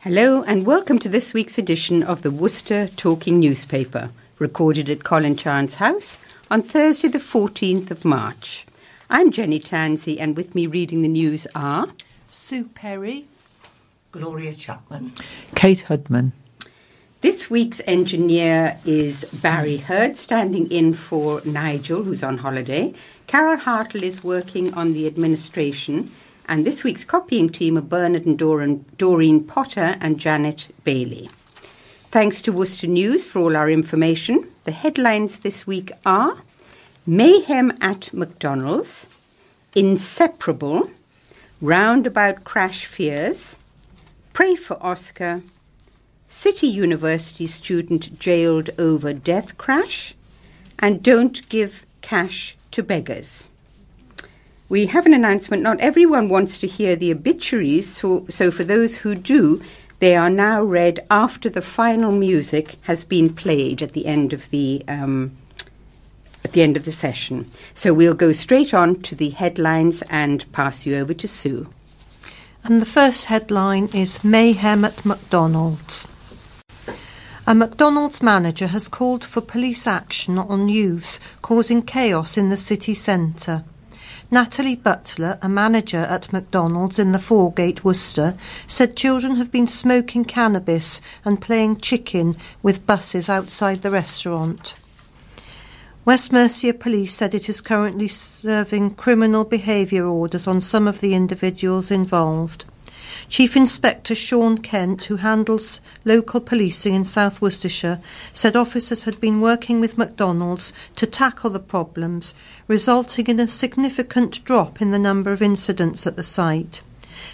[0.00, 5.34] Hello, and welcome to this week's edition of the Worcester Talking Newspaper, recorded at Colin
[5.36, 6.18] Chance House
[6.50, 8.66] on Thursday, the 14th of March.
[9.10, 11.88] I'm Jenny Tansey, and with me reading the news are
[12.28, 13.26] Sue Perry,
[14.12, 15.12] Gloria Chapman,
[15.54, 16.32] Kate Hudman.
[17.20, 22.94] This week's engineer is Barry Hurd, standing in for Nigel, who's on holiday.
[23.26, 26.10] Carol Hartle is working on the administration.
[26.48, 31.28] And this week's copying team are Bernard and Doreen, Doreen Potter and Janet Bailey.
[32.10, 34.48] Thanks to Worcester News for all our information.
[34.64, 36.38] The headlines this week are
[37.06, 39.10] Mayhem at McDonald's,
[39.74, 40.90] Inseparable,
[41.60, 43.58] Roundabout Crash Fears,
[44.32, 45.42] Pray for Oscar,
[46.28, 50.14] City University student jailed over death crash,
[50.78, 53.50] and Don't Give Cash to Beggars.
[54.70, 55.62] We have an announcement.
[55.62, 59.62] Not everyone wants to hear the obituaries, so, so for those who do,
[59.98, 64.48] they are now read after the final music has been played at the end of
[64.48, 65.36] the um,
[66.44, 67.50] at the end of the session.
[67.72, 71.68] So we'll go straight on to the headlines and pass you over to Sue.
[72.62, 76.08] And the first headline is Mayhem at McDonald's.
[77.46, 82.94] A McDonald's manager has called for police action on youths causing chaos in the city
[82.94, 83.64] centre.
[84.30, 88.34] Natalie Butler, a manager at McDonald's in the Foregate, Worcester,
[88.66, 94.74] said children have been smoking cannabis and playing chicken with buses outside the restaurant.
[96.06, 101.14] West Mercia Police said it is currently serving criminal behaviour orders on some of the
[101.14, 102.66] individuals involved.
[103.30, 108.00] Chief Inspector Sean Kent, who handles local policing in South Worcestershire,
[108.34, 112.34] said officers had been working with McDonald's to tackle the problems,
[112.68, 116.82] resulting in a significant drop in the number of incidents at the site.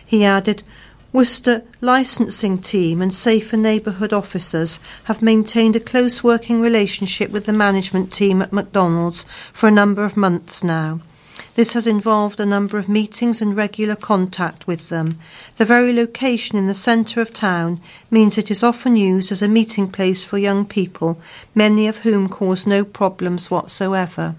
[0.06, 0.62] He added,
[1.12, 7.52] Worcester licensing team and safer neighbourhood officers have maintained a close working relationship with the
[7.52, 11.00] management team at McDonald's for a number of months now.
[11.56, 15.18] This has involved a number of meetings and regular contact with them.
[15.56, 19.48] The very location in the centre of town means it is often used as a
[19.48, 21.20] meeting place for young people,
[21.56, 24.36] many of whom cause no problems whatsoever.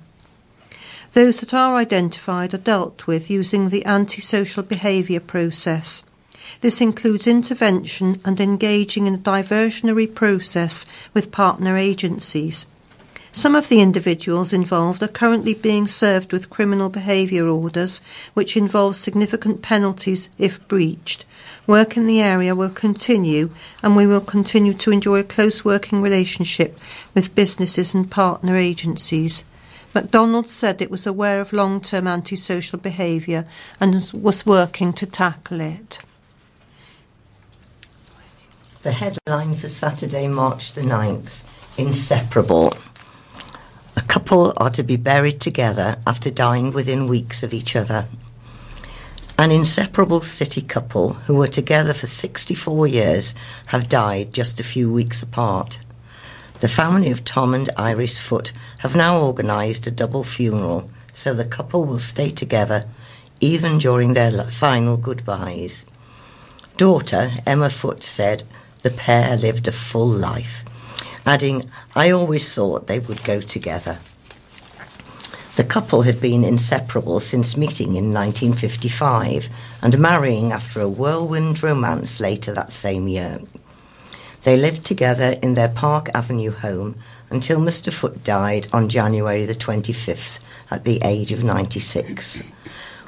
[1.12, 6.06] Those that are identified are dealt with using the antisocial behaviour process.
[6.60, 12.66] This includes intervention and engaging in a diversionary process with partner agencies.
[13.32, 18.02] Some of the individuals involved are currently being served with criminal behaviour orders,
[18.34, 21.24] which involve significant penalties if breached.
[21.66, 23.52] Work in the area will continue,
[23.82, 26.78] and we will continue to enjoy a close working relationship
[27.14, 29.46] with businesses and partner agencies.
[29.96, 33.46] McDonald's said it was aware of long term antisocial behaviour
[33.80, 36.00] and was working to tackle it.
[38.84, 41.44] The headline for Saturday, March the 9th
[41.78, 42.74] Inseparable.
[43.96, 48.08] A couple are to be buried together after dying within weeks of each other.
[49.38, 53.36] An inseparable city couple who were together for 64 years
[53.68, 55.80] have died just a few weeks apart.
[56.60, 61.46] The family of Tom and Iris Foot have now organised a double funeral so the
[61.46, 62.86] couple will stay together
[63.40, 65.86] even during their final goodbyes.
[66.78, 68.42] Daughter Emma Foot said
[68.82, 70.66] the pair lived a full life
[71.26, 74.00] adding, I always thought they would go together.
[75.56, 79.50] The couple had been inseparable since meeting in 1955
[79.82, 83.40] and marrying after a whirlwind romance later that same year.
[84.44, 86.96] They lived together in their Park Avenue home
[87.30, 87.94] until Mr.
[87.94, 90.40] Foot died on January the 25th
[90.72, 92.42] at the age of 96,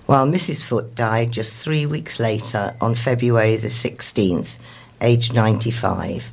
[0.05, 0.63] while Mrs.
[0.63, 4.57] Foot died just three weeks later on February the 16th,
[5.03, 6.31] aged 95.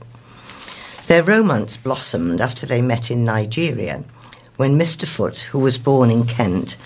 [1.09, 4.05] Their romance blossomed after they met in Nigeria,
[4.57, 5.07] when Mr.
[5.07, 6.77] Foot, who was born in Kent,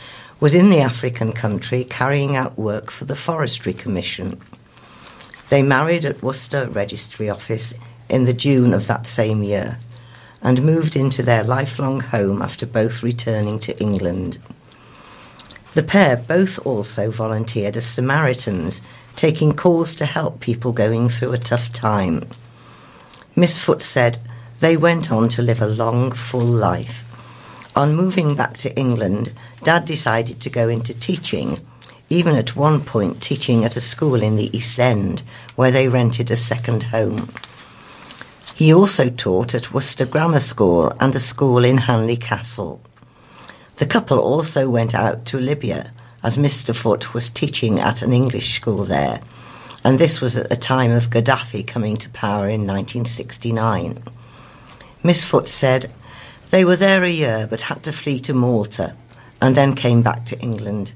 [0.41, 4.41] was in the African country carrying out work for the Forestry Commission.
[5.51, 7.75] They married at Worcester Registry Office
[8.09, 9.79] in the June of that same year
[10.43, 14.39] and moved into their lifelong home after both returning to England.
[15.75, 18.81] The pair both also volunteered as Samaritans,
[19.17, 22.29] taking calls to help people going through a tough time.
[23.37, 24.19] Miss Foot said
[24.61, 27.05] they went on to live a long, full life.
[27.77, 29.33] On moving back to England,
[29.63, 31.59] Dad decided to go into teaching,
[32.09, 35.23] even at one point teaching at a school in the East End
[35.57, 37.29] where they rented a second home.
[38.55, 42.81] He also taught at Worcester Grammar School and a school in Hanley Castle.
[43.77, 45.93] The couple also went out to Libya
[46.25, 46.75] as Mr.
[46.75, 49.21] Foot was teaching at an English school there,
[49.85, 54.03] and this was at the time of Gaddafi coming to power in 1969.
[55.03, 55.93] Miss Foot said,
[56.49, 58.97] They were there a year but had to flee to Malta
[59.43, 60.94] and then came back to England.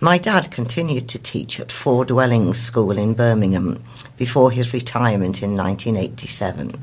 [0.00, 3.82] My dad continued to teach at Four Dwellings School in Birmingham
[4.16, 6.80] before his retirement in 1987.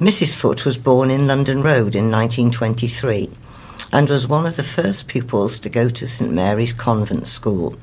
[0.00, 0.34] Mrs.
[0.34, 3.30] Foot was born in London Road in 1923
[3.92, 7.76] and was one of the first pupils to go to St Mary's Convent School.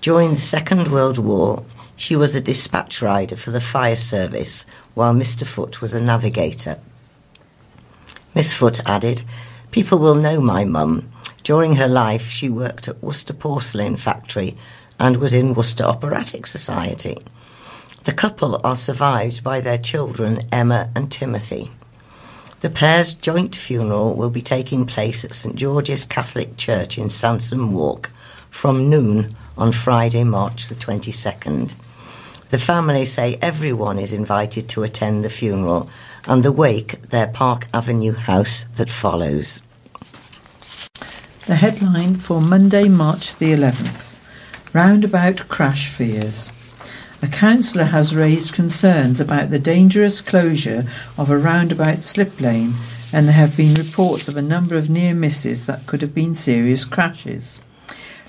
[0.00, 1.64] During the Second World War,
[1.96, 4.64] she was a dispatch rider for the fire service
[4.94, 5.46] while Mr.
[5.46, 6.78] Foot was a navigator.
[8.34, 9.22] Miss Foot added,
[9.72, 11.10] People will know my mum.
[11.42, 14.54] During her life, she worked at Worcester Porcelain Factory
[14.98, 17.18] and was in Worcester Operatic Society.
[18.04, 21.70] The couple are survived by their children, Emma and Timothy.
[22.62, 27.72] The pair's joint funeral will be taking place at St George's Catholic Church in Sansome
[27.72, 28.10] Walk
[28.50, 31.74] from noon on Friday, March the 22nd.
[32.50, 35.90] The family say everyone is invited to attend the funeral
[36.28, 39.60] and the wake at their Park Avenue house that follows.
[41.46, 44.16] The headline for Monday, March the 11th
[44.72, 46.52] Roundabout Crash Fears.
[47.24, 50.84] A councillor has raised concerns about the dangerous closure
[51.16, 52.74] of a roundabout slip lane,
[53.12, 56.34] and there have been reports of a number of near misses that could have been
[56.34, 57.60] serious crashes.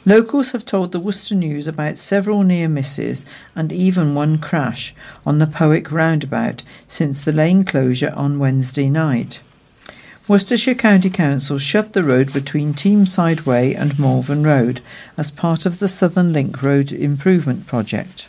[0.06, 3.26] Locals have told the Worcester News about several near misses
[3.56, 4.94] and even one crash
[5.26, 9.42] on the Powick roundabout since the lane closure on Wednesday night.
[10.28, 14.82] Worcestershire County Council shut the road between Temeside Way and Malvern Road
[15.18, 18.28] as part of the Southern Link Road Improvement Project.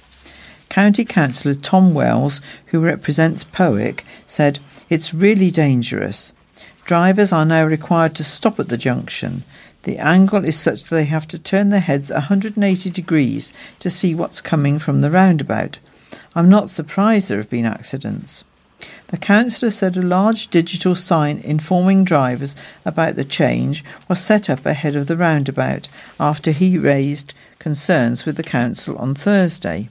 [0.75, 4.59] County Councillor Tom Wells, who represents Powick, said,
[4.91, 6.33] It's really dangerous.
[6.85, 9.45] Drivers are now required to stop at the junction.
[9.85, 14.17] The angle is such that they have to turn their heads 180 degrees to see
[14.17, 15.79] what's coming from the roundabout.
[16.35, 18.43] I'm not surprised there have been accidents.
[19.07, 24.67] The councillor said a large digital sign informing drivers about the change was set up
[24.67, 25.89] ahead of the roundabout
[26.19, 29.89] after he raised concerns with the council on Thursday.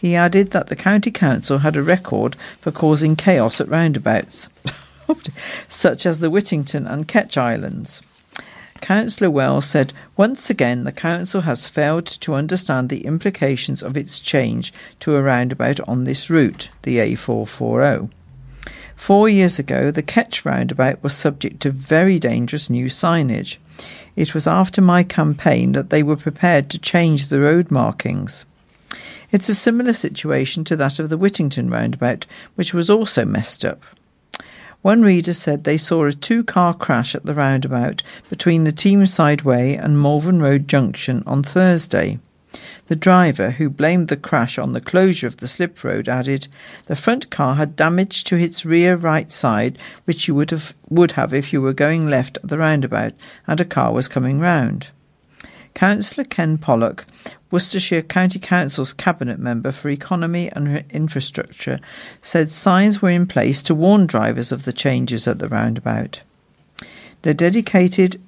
[0.00, 4.48] He added that the county council had a record for causing chaos at roundabouts,
[5.68, 8.00] such as the Whittington and Ketch Islands.
[8.80, 14.20] Councillor Wells said, Once again, the Council has failed to understand the implications of its
[14.20, 18.10] change to a roundabout on this route, the A440.
[18.96, 23.58] Four years ago, the Ketch roundabout was subject to very dangerous new signage.
[24.16, 28.46] It was after my campaign that they were prepared to change the road markings.
[29.32, 33.82] It's a similar situation to that of the Whittington roundabout, which was also messed up.
[34.82, 39.44] One reader said they saw a two car crash at the roundabout between the Temeside
[39.44, 42.18] Way and Malvern Road Junction on Thursday.
[42.88, 46.48] The driver, who blamed the crash on the closure of the slip road, added,
[46.86, 51.12] "The front car had damage to its rear right side, which you would have would
[51.12, 53.12] have if you were going left at the roundabout
[53.46, 54.88] and a car was coming round."
[55.74, 57.06] Councillor Ken Pollock,
[57.50, 61.80] Worcestershire County Council's Cabinet Member for Economy and Infrastructure,
[62.22, 66.22] said signs were in place to warn drivers of the changes at the roundabout.
[67.22, 68.20] The dedicated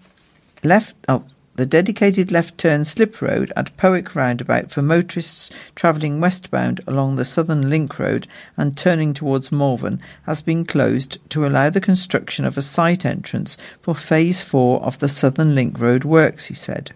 [0.64, 1.24] left oh,
[1.54, 7.26] the dedicated left turn slip road at Powick roundabout for motorists travelling westbound along the
[7.26, 8.26] Southern Link Road
[8.56, 13.58] and turning towards Malvern has been closed to allow the construction of a site entrance
[13.82, 16.92] for Phase 4 of the Southern Link Road works, he said.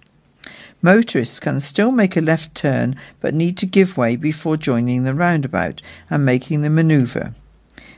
[0.86, 5.14] Motorists can still make a left turn but need to give way before joining the
[5.14, 7.34] roundabout and making the manoeuvre.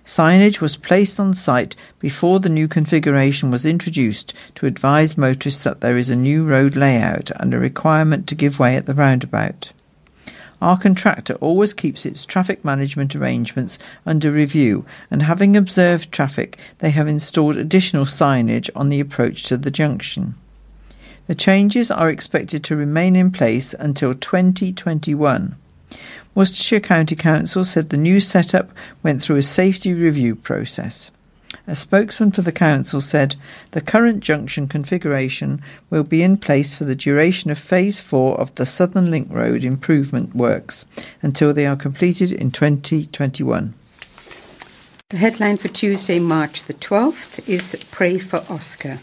[0.06, 5.82] Signage was placed on site before the new configuration was introduced to advise motorists that
[5.82, 9.70] there is a new road layout and a requirement to give way at the roundabout.
[10.62, 16.88] Our contractor always keeps its traffic management arrangements under review, and having observed traffic, they
[16.92, 20.36] have installed additional signage on the approach to the junction.
[21.28, 25.56] The changes are expected to remain in place until 2021.
[26.34, 28.70] Worcestershire County Council said the new setup
[29.02, 31.10] went through a safety review process.
[31.66, 33.36] A spokesman for the council said
[33.72, 38.54] the current junction configuration will be in place for the duration of Phase 4 of
[38.54, 40.86] the Southern Link Road improvement works
[41.20, 43.74] until they are completed in 2021.
[45.10, 48.98] The headline for Tuesday, March the 12th is Pray for Oscar.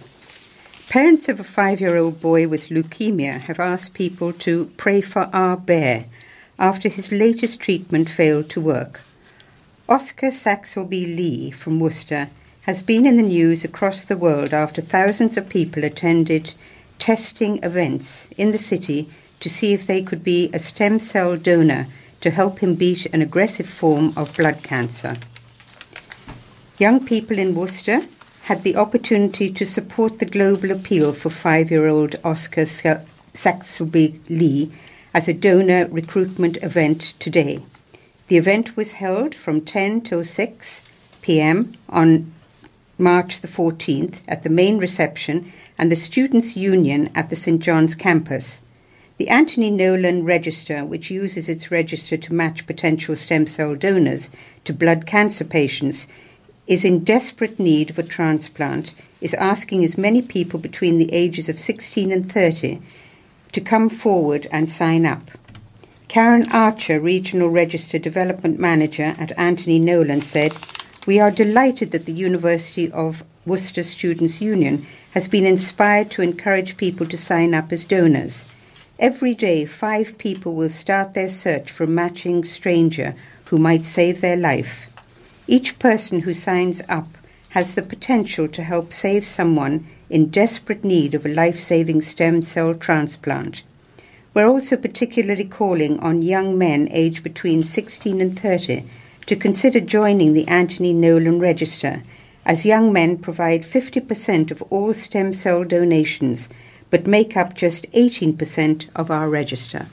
[0.89, 5.30] Parents of a five year old boy with leukemia have asked people to pray for
[5.34, 6.06] our bear
[6.60, 9.01] after his latest treatment failed to work.
[9.89, 12.30] Oscar Saxelby Lee from Worcester
[12.62, 16.54] has been in the news across the world after thousands of people attended
[17.00, 21.88] testing events in the city to see if they could be a stem cell donor
[22.22, 25.18] to help him beat an aggressive form of blood cancer.
[26.77, 28.01] Young people in Worcester
[28.46, 34.72] had the opportunity to support the global appeal for five year old Oscar Saxelby Lee
[35.16, 37.60] as a donor recruitment event today.
[38.28, 40.84] The event was held from 10 till 6
[41.24, 41.74] p.m.
[41.90, 42.32] on
[43.00, 47.60] March the 14th at the main reception and the Students' Union at the St.
[47.60, 48.62] John's campus.
[49.18, 54.30] The Anthony Nolan Register, which uses its register to match potential stem cell donors
[54.66, 56.06] to blood cancer patients,
[56.67, 61.50] is in desperate need of a transplant, is asking as many people between the ages
[61.50, 62.81] of 16 and 30
[63.51, 65.31] to come forward and sign up.
[66.07, 70.53] Karen Archer, Regional Register Development Manager at Anthony Nolan, said,
[71.05, 76.77] We are delighted that the University of Worcester Students' Union has been inspired to encourage
[76.77, 78.45] people to sign up as donors.
[78.98, 84.22] Every day, five people will start their search for a matching stranger who might save
[84.22, 84.95] their life.
[85.48, 87.08] Each person who signs up
[87.50, 92.42] has the potential to help save someone in desperate need of a life saving stem
[92.42, 93.64] cell transplant.
[94.34, 98.84] We're also particularly calling on young men aged between 16 and 30
[99.28, 102.04] to consider joining the Anthony Nolan Register,
[102.46, 106.50] as young men provide 50% of all stem cell donations
[106.90, 109.88] but make up just 18% of our register.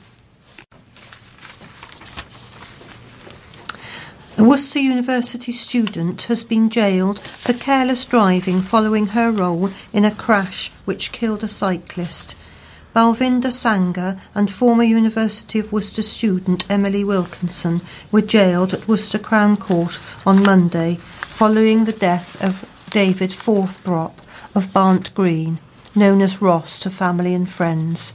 [4.42, 10.10] A Worcester University student has been jailed for careless driving following her role in a
[10.10, 12.34] crash which killed a cyclist.
[12.92, 19.56] Balvinder Sangha and former University of Worcester student Emily Wilkinson were jailed at Worcester Crown
[19.56, 24.20] Court on Monday following the death of David Forthrop
[24.56, 25.60] of Barnt Green,
[25.94, 28.14] known as Ross to family and friends.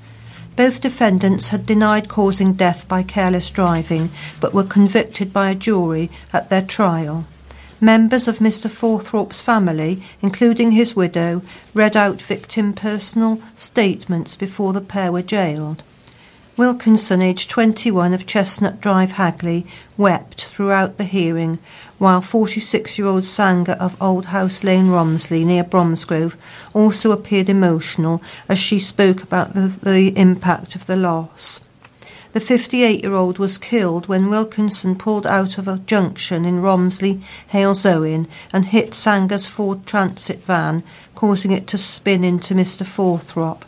[0.57, 4.09] Both defendants had denied causing death by careless driving
[4.41, 7.25] but were convicted by a jury at their trial.
[7.79, 8.67] Members of Mr.
[8.67, 11.43] Forthrop's family, including his widow,
[11.75, 15.83] read out victim personal statements before the pair were jailed.
[16.57, 21.59] Wilkinson, aged 21 of Chestnut Drive, Hagley, wept throughout the hearing,
[21.97, 26.35] while 46 year old Sangha of Old House Lane, Romsley, near Bromsgrove,
[26.73, 31.63] also appeared emotional as she spoke about the, the impact of the loss.
[32.33, 37.21] The 58 year old was killed when Wilkinson pulled out of a junction in Romsley,
[37.51, 40.83] Halesowen, and hit Sangha's Ford Transit van,
[41.15, 42.85] causing it to spin into Mr.
[42.85, 43.65] Forthrop.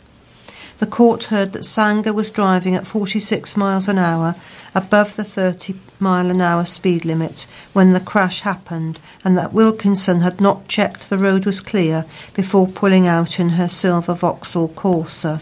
[0.78, 4.36] The court heard that Sangha was driving at 46 miles an hour
[4.74, 10.20] above the 30 mile an hour speed limit when the crash happened and that Wilkinson
[10.20, 12.04] had not checked the road was clear
[12.34, 15.40] before pulling out in her silver Vauxhall Corsa.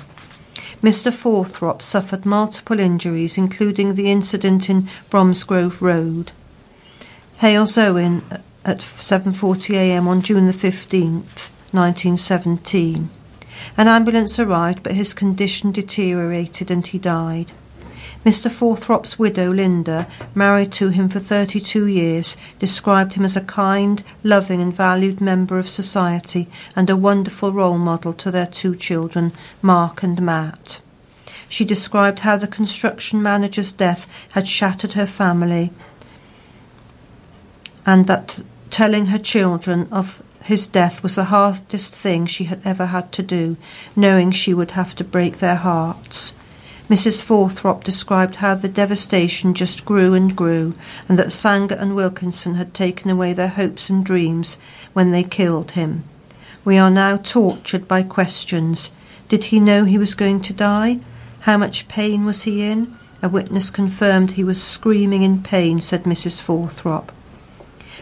[0.82, 1.12] Mr.
[1.12, 6.30] Forthrop suffered multiple injuries, including the incident in Bromsgrove Road.
[7.40, 13.10] Halesowen uh, at 7.40am on June the 15th, 1917.
[13.76, 17.52] An ambulance arrived, but his condition deteriorated and he died.
[18.24, 18.50] Mr.
[18.50, 24.60] Forthrop's widow, Linda, married to him for 32 years, described him as a kind, loving,
[24.60, 29.32] and valued member of society and a wonderful role model to their two children,
[29.62, 30.80] Mark and Matt.
[31.48, 35.70] She described how the construction manager's death had shattered her family
[37.86, 42.86] and that telling her children of his death was the hardest thing she had ever
[42.86, 43.56] had to do,
[43.96, 46.34] knowing she would have to break their hearts.
[46.88, 47.22] Mrs.
[47.22, 50.74] Forthrop described how the devastation just grew and grew,
[51.06, 54.58] and that Sangha and Wilkinson had taken away their hopes and dreams
[54.94, 56.04] when they killed him.
[56.64, 58.92] We are now tortured by questions.
[59.28, 61.00] Did he know he was going to die?
[61.40, 62.96] How much pain was he in?
[63.22, 66.40] A witness confirmed he was screaming in pain, said Mrs.
[66.40, 67.12] Forthrop.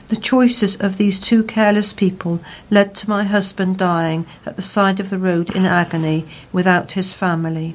[0.06, 2.40] The choices of these two careless people
[2.70, 7.12] led to my husband dying at the side of the road in agony without his
[7.12, 7.74] family.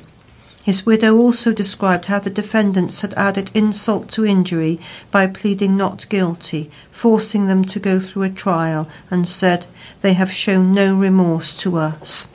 [0.64, 6.08] His widow also described how the defendants had added insult to injury by pleading not
[6.08, 9.66] guilty, forcing them to go through a trial, and said,
[10.02, 12.28] They have shown no remorse to us.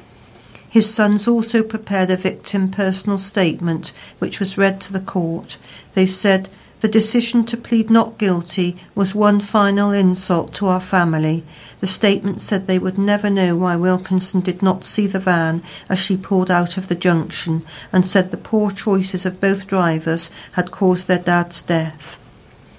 [0.68, 5.56] His sons also prepared a victim personal statement, which was read to the court.
[5.94, 6.48] They said,
[6.80, 11.42] The decision to plead not guilty was one final insult to our family.
[11.80, 15.98] The statement said they would never know why Wilkinson did not see the van as
[15.98, 17.64] she pulled out of the junction,
[17.94, 22.18] and said the poor choices of both drivers had caused their dad's death.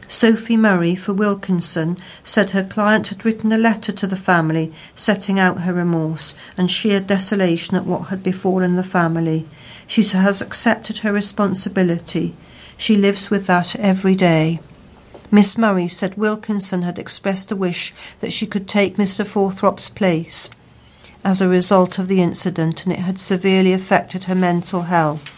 [0.07, 5.39] Sophie Murray for Wilkinson said her client had written a letter to the family setting
[5.39, 9.45] out her remorse and sheer desolation at what had befallen the family.
[9.85, 12.35] She has accepted her responsibility.
[12.77, 14.59] She lives with that every day.
[15.29, 19.25] Miss Murray said Wilkinson had expressed a wish that she could take Mr.
[19.25, 20.49] Forthrop's place
[21.23, 25.33] as a result of the incident and it had severely affected her mental health.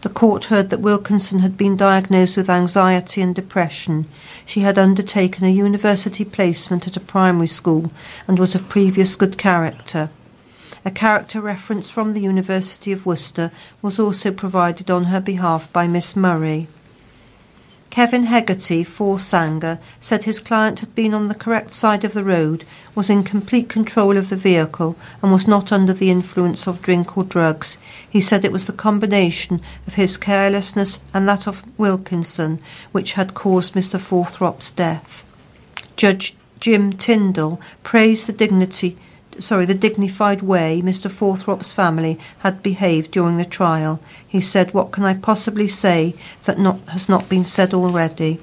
[0.00, 4.06] The court heard that Wilkinson had been diagnosed with anxiety and depression.
[4.44, 7.92] She had undertaken a university placement at a primary school
[8.26, 10.10] and was of previous good character.
[10.84, 15.86] A character reference from the University of Worcester was also provided on her behalf by
[15.86, 16.66] Miss Murray.
[17.92, 22.24] Kevin Hegarty for Sangha said his client had been on the correct side of the
[22.24, 26.80] road, was in complete control of the vehicle, and was not under the influence of
[26.80, 27.76] drink or drugs.
[28.08, 32.60] He said it was the combination of his carelessness and that of Wilkinson
[32.92, 34.00] which had caused Mr.
[34.00, 35.26] Forthrop's death.
[35.94, 38.96] Judge Jim Tindal praised the dignity
[39.38, 41.10] sorry, the dignified way Mr.
[41.10, 44.00] Forthrop's family had behaved during the trial.
[44.26, 48.40] He said, What can I possibly say that not, has not been said already?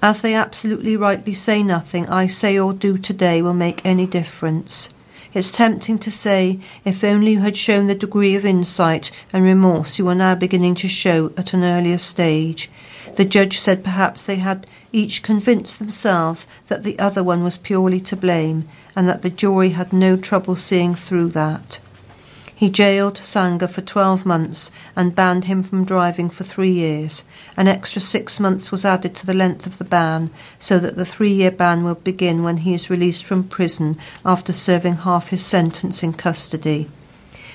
[0.00, 4.94] As they absolutely rightly say nothing I say or do today will make any difference.
[5.34, 9.98] It's tempting to say, if only you had shown the degree of insight and remorse
[9.98, 12.70] you are now beginning to show at an earlier stage.
[13.16, 18.00] The judge said perhaps they had each convinced themselves that the other one was purely
[18.02, 21.78] to blame, and that the jury had no trouble seeing through that.
[22.52, 27.22] He jailed Sangha for 12 months and banned him from driving for three years.
[27.56, 31.06] An extra six months was added to the length of the ban, so that the
[31.06, 35.46] three year ban will begin when he is released from prison after serving half his
[35.46, 36.88] sentence in custody.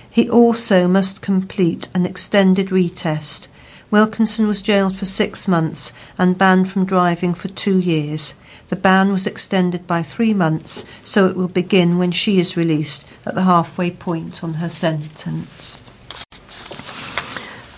[0.09, 3.49] He also must complete an extended retest.
[3.91, 8.35] Wilkinson was jailed for six months and banned from driving for two years.
[8.73, 13.05] The ban was extended by three months, so it will begin when she is released
[13.23, 15.75] at the halfway point on her sentence.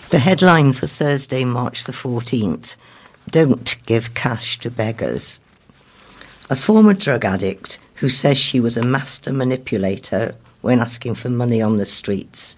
[0.08, 2.76] The headline for Thursday, March the 14th
[3.28, 5.38] Don't Give Cash to Beggars.
[6.48, 11.60] A former drug addict who says she was a master manipulator when asking for money
[11.60, 12.56] on the streets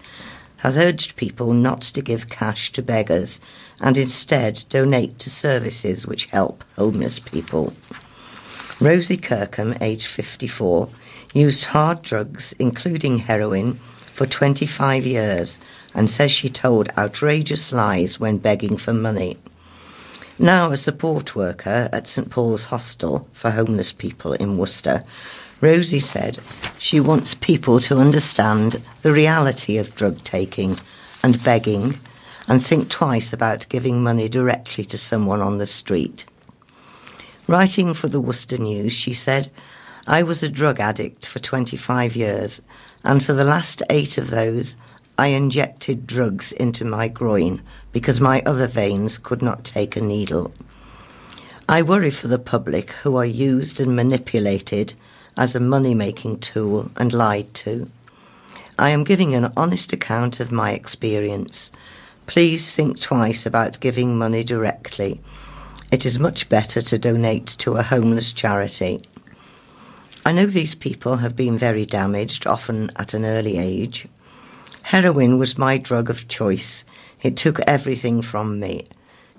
[0.59, 3.41] has urged people not to give cash to beggars
[3.81, 7.73] and instead donate to services which help homeless people.
[8.81, 10.89] Rosie Kirkham, aged 54,
[11.33, 13.79] used hard drugs, including heroin,
[14.19, 15.59] for 25 years
[15.95, 19.37] and says she told outrageous lies when begging for money.
[20.37, 25.03] Now a support worker at St Paul's Hostel for homeless people in Worcester,
[25.61, 26.39] Rosie said
[26.77, 30.75] she wants people to understand the reality of drug taking
[31.23, 31.97] and begging
[32.47, 36.25] and think twice about giving money directly to someone on the street.
[37.49, 39.49] Writing for the Worcester News, she said,
[40.05, 42.61] I was a drug addict for 25 years,
[43.03, 44.75] and for the last eight of those,
[45.17, 50.53] I injected drugs into my groin because my other veins could not take a needle.
[51.67, 54.93] I worry for the public who are used and manipulated
[55.35, 57.89] as a money making tool and lied to.
[58.77, 61.71] I am giving an honest account of my experience.
[62.27, 65.19] Please think twice about giving money directly.
[65.91, 69.01] It is much better to donate to a homeless charity.
[70.23, 74.07] I know these people have been very damaged, often at an early age.
[74.83, 76.85] Heroin was my drug of choice.
[77.23, 78.87] It took everything from me.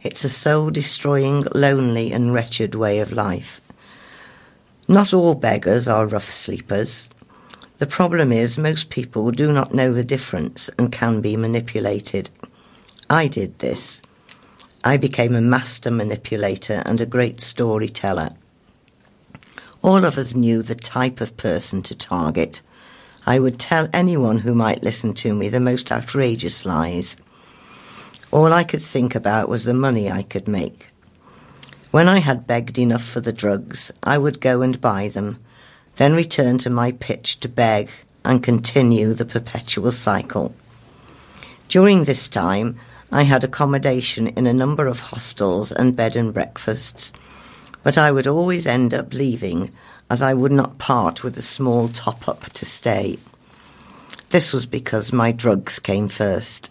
[0.03, 3.61] It's a soul destroying, lonely, and wretched way of life.
[4.89, 7.11] Not all beggars are rough sleepers.
[7.79, 12.29] The problem is, most people do not know the difference and can be manipulated.
[13.09, 14.03] I did this.
[14.83, 18.31] I became a master manipulator and a great storyteller.
[19.83, 22.63] All of us knew the type of person to target.
[23.27, 27.19] I would tell anyone who might listen to me the most outrageous lies.
[28.31, 30.87] All I could think about was the money I could make.
[31.91, 35.39] When I had begged enough for the drugs, I would go and buy them,
[35.97, 37.91] then return to my pitch to beg
[38.25, 40.55] and continue the perpetual cycle.
[41.69, 42.79] During this time,
[43.13, 47.13] I had accommodation in a number of hostels and bed and breakfasts,
[47.83, 49.71] but I would always end up leaving
[50.09, 53.19] as I would not part with a small top up to stay.
[54.31, 56.71] This was because my drugs came first.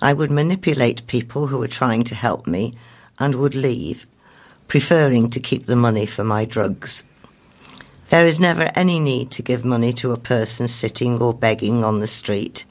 [0.00, 2.74] I would manipulate people who were trying to help me,
[3.20, 4.06] and would leave,
[4.66, 7.04] preferring to keep the money for my drugs.
[8.08, 12.00] There is never any need to give money to a person sitting or begging on
[12.00, 12.64] the street.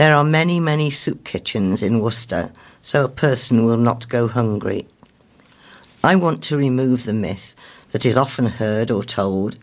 [0.00, 4.86] There are many, many soup kitchens in Worcester, so a person will not go hungry.
[6.02, 7.54] I want to remove the myth
[7.92, 9.58] that is often heard or told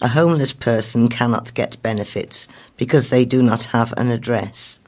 [0.00, 4.80] a homeless person cannot get benefits because they do not have an address.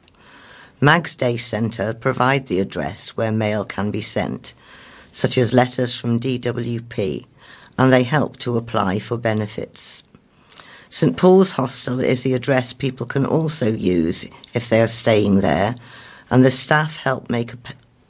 [0.81, 4.55] Maggs Day Centre provide the address where mail can be sent,
[5.13, 7.27] such as letters from DWP,
[7.77, 10.03] and they help to apply for benefits.
[10.89, 15.75] St Paul's Hostel is the address people can also use if they are staying there,
[16.31, 17.59] and the staff help make a,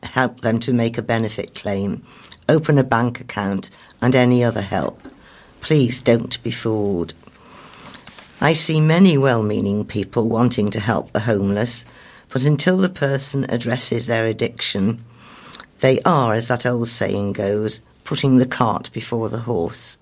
[0.06, 2.04] help them to make a benefit claim,
[2.48, 3.70] open a bank account,
[4.02, 5.00] and any other help.
[5.60, 7.14] Please don't be fooled.
[8.40, 11.86] I see many well meaning people wanting to help the homeless,
[12.28, 15.02] but until the person addresses their addiction,
[15.80, 19.98] they are, as that old saying goes, putting the cart before the horse.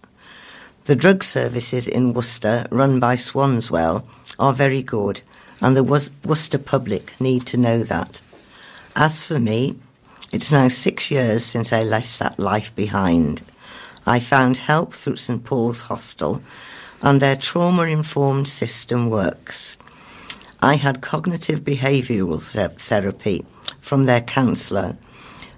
[0.85, 4.05] The drug services in Worcester, run by Swanswell,
[4.39, 5.23] are very good,
[5.59, 8.21] and the Worcester public need to know that.
[8.95, 9.79] As for me,
[10.31, 13.41] it's now six years since I left that life behind.
[14.05, 16.43] I found help through St Paul's Hostel,
[17.01, 19.79] and their trauma informed system works.
[20.61, 23.47] I had cognitive behavioural ther- therapy
[23.81, 24.99] from their counsellor,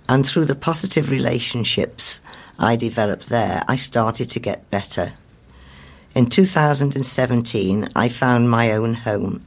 [0.08, 2.20] and through the positive relationships
[2.58, 5.12] I developed there, I started to get better.
[6.14, 9.44] In 2017, I found my own home.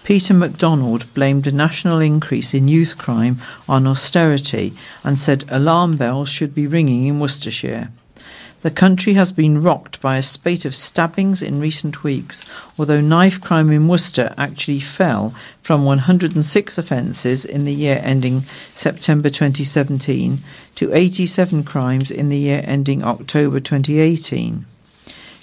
[0.03, 3.37] Peter MacDonald blamed a national increase in youth crime
[3.69, 7.91] on austerity and said alarm bells should be ringing in Worcestershire.
[8.63, 12.45] The country has been rocked by a spate of stabbings in recent weeks,
[12.79, 19.29] although knife crime in Worcester actually fell from 106 offences in the year ending September
[19.29, 20.41] 2017
[20.75, 24.65] to 87 crimes in the year ending October 2018.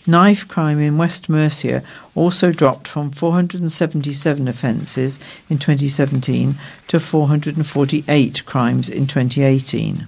[0.07, 1.83] Knife crime in West Mercia
[2.15, 6.55] also dropped from 477 offences in 2017
[6.89, 10.07] to 448 crimes in 2018.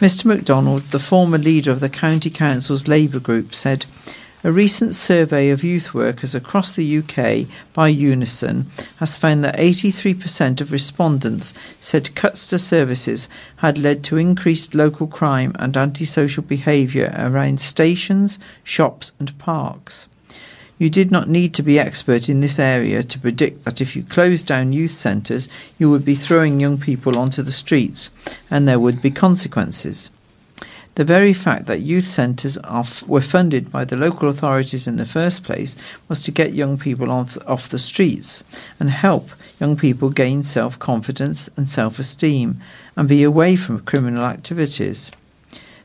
[0.00, 3.84] Mr MacDonald, the former leader of the County Council's Labour Group, said,
[4.42, 10.62] a recent survey of youth workers across the UK by Unison has found that 83%
[10.62, 17.14] of respondents said cuts to services had led to increased local crime and antisocial behaviour
[17.18, 20.08] around stations, shops, and parks.
[20.80, 24.02] You did not need to be expert in this area to predict that if you
[24.02, 25.46] closed down youth centres,
[25.78, 28.10] you would be throwing young people onto the streets,
[28.50, 30.08] and there would be consequences.
[30.94, 32.56] The very fact that youth centres
[33.06, 35.76] were funded by the local authorities in the first place
[36.08, 38.42] was to get young people off, off the streets
[38.80, 39.28] and help
[39.60, 42.58] young people gain self confidence and self esteem
[42.96, 45.10] and be away from criminal activities.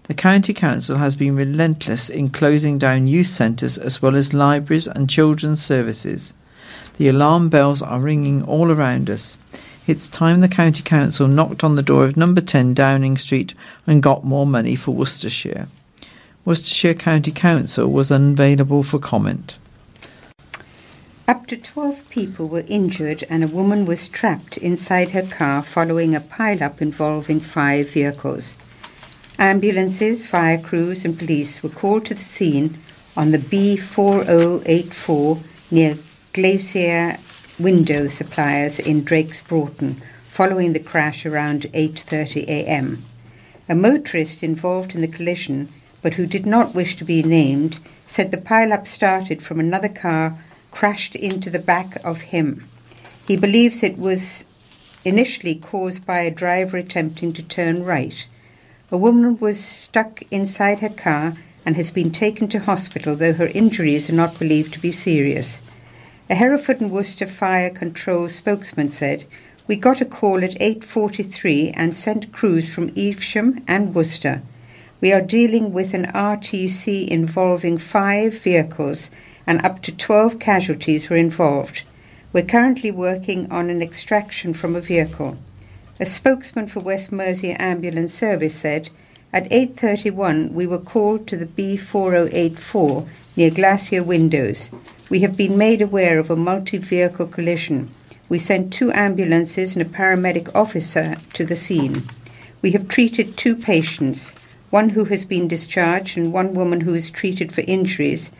[0.07, 4.85] The County Council has been relentless in closing down youth centres as well as libraries
[4.85, 6.35] and children's services.
[6.97, 9.35] The alarm bells are ringing all around us.
[9.87, 13.55] It's time the County Council knocked on the door of number 10 Downing Street
[13.87, 15.67] and got more money for Worcestershire.
[16.45, 19.57] Worcestershire County Council was unavailable for comment.
[21.27, 26.13] Up to 12 people were injured and a woman was trapped inside her car following
[26.13, 28.59] a pile-up involving five vehicles.
[29.37, 32.77] Ambulances, fire crews, and police were called to the scene
[33.17, 35.97] on the B4084 near
[36.31, 37.17] Glacier
[37.59, 43.03] Window Suppliers in Drakes Broughton following the crash around 8:30 a.m.
[43.67, 45.67] A motorist involved in the collision
[46.01, 50.37] but who did not wish to be named said the pile-up started from another car
[50.71, 52.69] crashed into the back of him.
[53.27, 54.45] He believes it was
[55.03, 58.25] initially caused by a driver attempting to turn right.
[58.91, 61.33] A woman was stuck inside her car
[61.65, 65.59] and has been taken to hospital, though her injuries are not believed to be serious.
[66.29, 69.25] A Hereford and Worcester Fire Control spokesman said,
[69.65, 74.43] "We got a call at 8:43 and sent crews from Evesham and Worcester.
[75.01, 79.09] We are dealing with an RTC involving 5 vehicles
[79.47, 81.81] and up to 12 casualties were involved.
[82.31, 85.39] We're currently working on an extraction from a vehicle."
[85.97, 88.89] A spokesman for West Mercia Ambulance Service said,
[89.31, 94.71] at 8.31 we were called to the B4084 near Glacier Windows.
[95.09, 97.91] We have been made aware of a multi-vehicle collision.
[98.27, 102.03] We sent two ambulances and a paramedic officer to the scene.
[102.61, 104.35] We have treated two patients,
[104.71, 108.33] one who has been discharged and one woman who is treated for injuries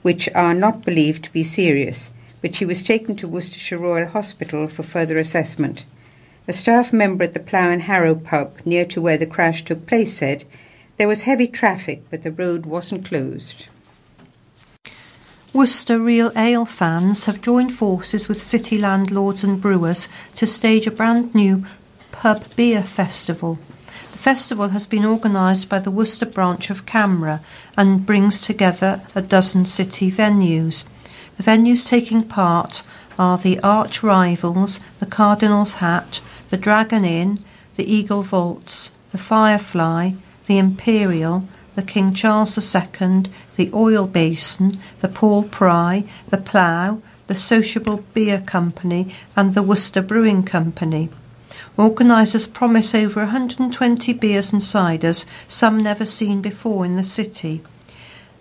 [0.00, 4.66] which are not believed to be serious, but she was taken to Worcestershire Royal Hospital
[4.66, 5.84] for further assessment.
[6.48, 9.86] A staff member at the Plough and Harrow pub near to where the crash took
[9.86, 10.44] place said
[10.96, 13.68] there was heavy traffic, but the road wasn't closed.
[15.52, 20.90] Worcester Real Ale fans have joined forces with city landlords and brewers to stage a
[20.90, 21.64] brand new
[22.10, 23.60] pub beer festival.
[24.10, 27.40] The festival has been organised by the Worcester branch of CAMRA
[27.76, 30.88] and brings together a dozen city venues.
[31.36, 32.82] The venues taking part
[33.16, 36.20] are the Arch Rivals, the Cardinal's Hat,
[36.52, 37.38] the Dragon Inn,
[37.76, 40.10] the Eagle Vaults, the Firefly,
[40.44, 43.22] the Imperial, the King Charles II,
[43.56, 50.02] the Oil Basin, the Paul Pry, the Plough, the Sociable Beer Company, and the Worcester
[50.02, 51.08] Brewing Company.
[51.78, 57.62] Organisers promise over 120 beers and ciders, some never seen before in the city.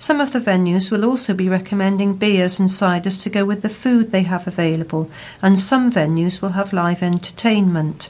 [0.02, 3.70] Some of the venues will also be recommending beers and ciders to go with the
[3.70, 5.12] food they have available,
[5.44, 8.10] and some venues will have live entertainment.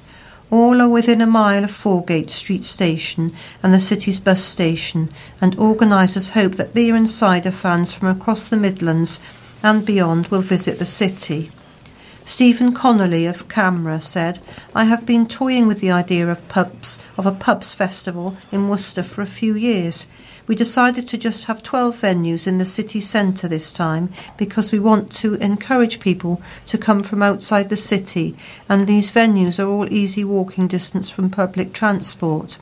[0.50, 5.10] All are within a mile of Foregate Street Station and the city's bus station,
[5.42, 9.20] and organisers hope that beer and cider fans from across the Midlands
[9.62, 11.52] and beyond will visit the city.
[12.24, 14.40] Stephen Connolly of CAMRA said,
[14.74, 19.04] I have been toying with the idea of pubs of a pubs festival in Worcester
[19.04, 20.08] for a few years.
[20.52, 24.82] We decided to just have 12 venues in the city centre this time because we
[24.82, 28.36] want to encourage people to come from outside the city,
[28.68, 32.58] and these venues are all easy walking distance from public transport.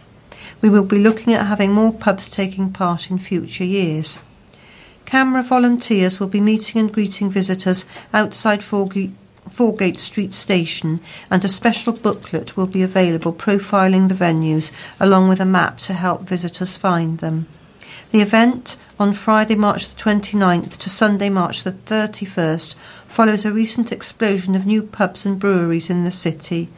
[0.61, 4.19] We will be looking at having more pubs taking part in future years.
[5.05, 9.15] CAMRA volunteers will be meeting and greeting visitors outside Foregate
[9.49, 10.99] Foregate Street Station,
[11.31, 15.93] and a special booklet will be available profiling the venues along with a map to
[15.93, 17.47] help visitors find them.
[18.11, 22.73] The event on Friday, March the 29th to Sunday, March the 31st
[23.07, 26.69] follows a recent explosion of new pubs and breweries in the city.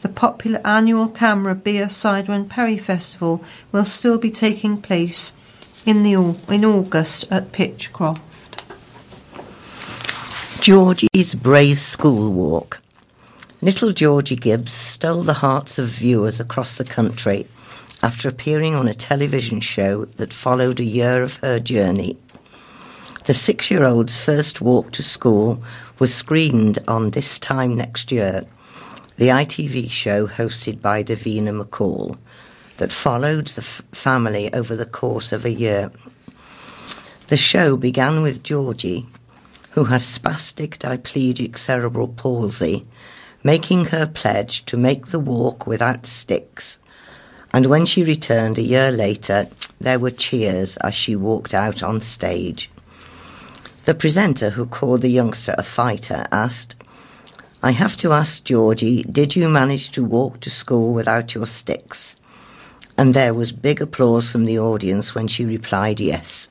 [0.00, 5.36] The popular annual CAMRA Beer, Cider and Perry Festival will still be taking place
[5.84, 6.14] in, the,
[6.50, 8.64] in August at Pitchcroft.
[10.62, 12.80] Georgie's Brave School Walk.
[13.60, 17.46] Little Georgie Gibbs stole the hearts of viewers across the country
[18.02, 22.16] after appearing on a television show that followed a year of her journey.
[23.24, 25.62] The six year old's first walk to school
[25.98, 28.44] was screened on This Time Next Year,
[29.16, 32.16] the ITV show hosted by Davina McCall
[32.76, 35.90] that followed the f- family over the course of a year.
[37.28, 39.06] The show began with Georgie,
[39.70, 42.86] who has spastic diplegic cerebral palsy,
[43.42, 46.78] making her pledge to make the walk without sticks.
[47.56, 49.46] And when she returned a year later,
[49.80, 52.70] there were cheers as she walked out on stage.
[53.86, 56.76] The presenter, who called the youngster a fighter, asked,
[57.62, 62.18] I have to ask Georgie, did you manage to walk to school without your sticks?
[62.98, 66.50] And there was big applause from the audience when she replied yes.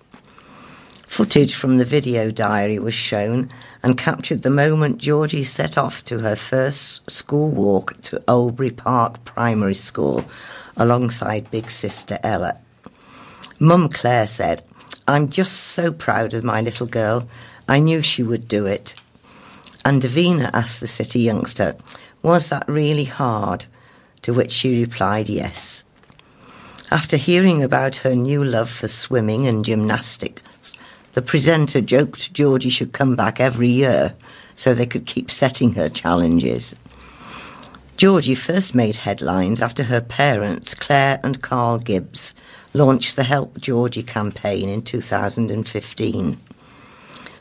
[1.08, 3.52] Footage from the video diary was shown
[3.86, 9.24] and captured the moment Georgie set off to her first school walk to Oldbury Park
[9.26, 10.26] Primary School
[10.76, 12.58] alongside big sister Ella.
[13.60, 14.64] Mum Claire said,
[15.08, 17.28] I'm just so proud of my little girl.
[17.70, 18.96] I knew she would do it.
[19.86, 21.76] And Davina asked the city youngster,
[22.24, 23.66] Was that really hard?
[24.24, 25.86] To which she replied, Yes.
[26.90, 30.42] After hearing about her new love for swimming and gymnastics,
[31.16, 34.14] the presenter joked Georgie should come back every year
[34.54, 36.76] so they could keep setting her challenges.
[37.96, 42.36] Georgie first made headlines after her parents, Claire and Carl Gibbs,
[42.74, 46.38] launched the Help Georgie campaign in 2015.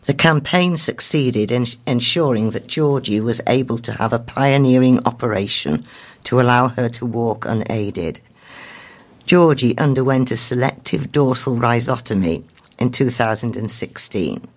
[0.05, 5.85] The campaign succeeded in ensuring that Georgie was able to have a pioneering operation
[6.23, 8.21] to allow her to walk unaided.
[9.27, 12.45] Georgie underwent a selective dorsal rhizotomy
[12.79, 14.49] in 2016.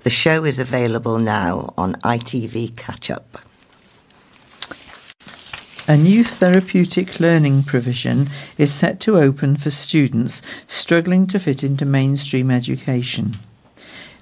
[0.00, 3.38] The show is available now on ITV Catch Up.
[5.88, 11.84] A new therapeutic learning provision is set to open for students struggling to fit into
[11.84, 13.36] mainstream education.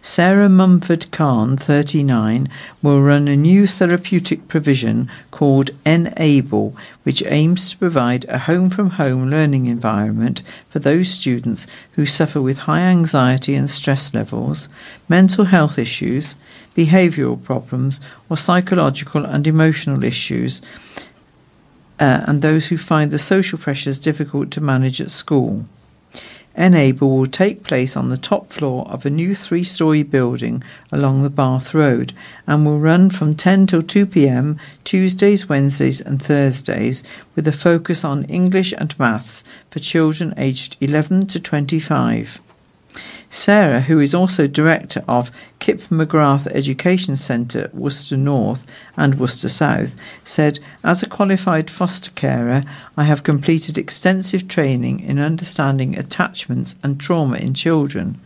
[0.02, 2.48] Sarah Mumford Khan, 39,
[2.80, 8.90] will run a new therapeutic provision called Enable, which aims to provide a home from
[8.90, 14.70] home learning environment for those students who suffer with high anxiety and stress levels,
[15.06, 16.34] mental health issues,
[16.74, 20.62] behavioural problems, or psychological and emotional issues,
[21.98, 25.66] uh, and those who find the social pressures difficult to manage at school.
[26.60, 31.22] Enable will take place on the top floor of a new three story building along
[31.22, 32.12] the Bath Road
[32.46, 37.02] and will run from 10 till 2 pm Tuesdays, Wednesdays, and Thursdays
[37.34, 42.42] with a focus on English and maths for children aged 11 to 25.
[43.32, 48.66] Sarah, who is also director of Kip McGrath Education Centre, Worcester North
[48.96, 52.64] and Worcester South, said, As a qualified foster carer,
[52.96, 58.20] I have completed extensive training in understanding attachments and trauma in children.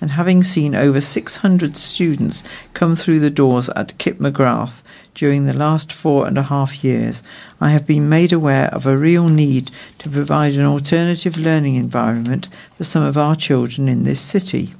[0.00, 4.82] And having seen over 600 students come through the doors at Kip McGrath
[5.14, 7.22] during the last four and a half years,
[7.60, 12.48] I have been made aware of a real need to provide an alternative learning environment
[12.76, 14.74] for some of our children in this city.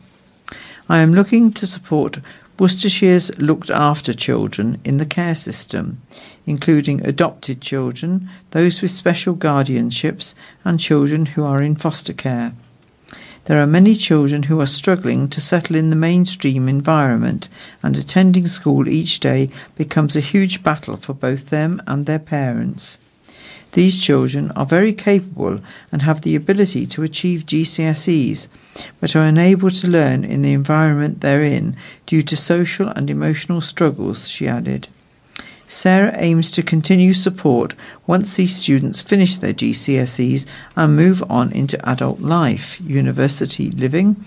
[0.89, 2.19] I am looking to support
[2.59, 6.01] Worcestershire's looked after children in the care system,
[6.47, 12.55] including adopted children, those with special guardianships, and children who are in foster care.
[13.47, 17.49] There are many children who are struggling to settle in the mainstream environment,
[17.83, 22.99] and attending school each day becomes a huge battle for both them and their parents.
[23.73, 25.61] These children are very capable
[25.93, 28.49] and have the ability to achieve GCSEs,
[29.01, 31.77] but are unable to learn in the environment they're in
[32.07, 34.89] due to social and emotional struggles, she added.
[35.67, 37.75] Sarah aims to continue support
[38.07, 40.47] once these students finish their GCSEs
[40.77, 44.23] and move on into adult life, university living,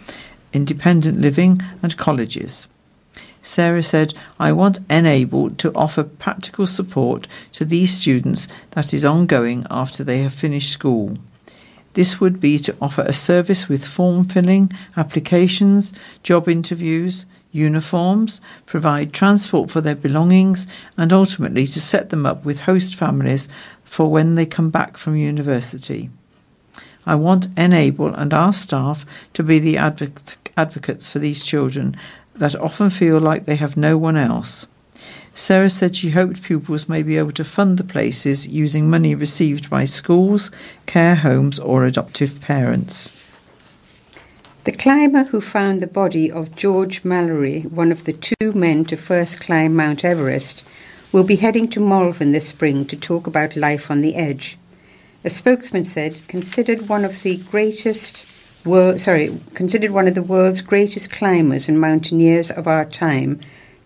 [0.53, 2.67] independent living, and colleges.
[3.41, 9.65] Sarah said, I want Enable to offer practical support to these students that is ongoing
[9.69, 11.17] after they have finished school.
[11.93, 17.25] This would be to offer a service with form filling, applications, job interviews,
[17.57, 23.49] uniforms, provide transport for their belongings, and ultimately to set them up with host families
[23.83, 26.09] for when they come back from university.
[27.05, 31.95] I want Enable and our staff to be the advocates for these children
[32.35, 34.67] that often feel like they have no one else.
[35.33, 39.69] Sarah said she hoped pupils may be able to fund the places using money received
[39.69, 40.51] by schools,
[40.85, 43.11] care homes, or adoptive parents.
[44.67, 48.97] The climber who found the body of George Mallory, one of the two men to
[48.97, 50.67] first climb Mount Everest,
[51.13, 54.57] will be heading to Malvern this spring to talk about life on the edge.
[55.23, 58.25] A spokesman said, considered one of the greatest
[58.65, 63.39] world, sorry, considered one of the world's greatest climbers and mountaineers of our time,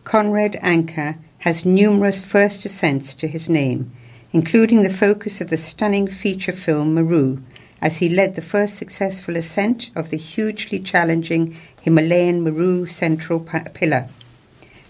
[0.04, 1.16] Conrad Anker
[1.46, 3.92] has numerous first ascents to his name,
[4.34, 7.38] including the focus of the stunning feature film Meru,
[7.82, 14.08] as he led the first successful ascent of the hugely challenging Himalayan Meru Central Pillar.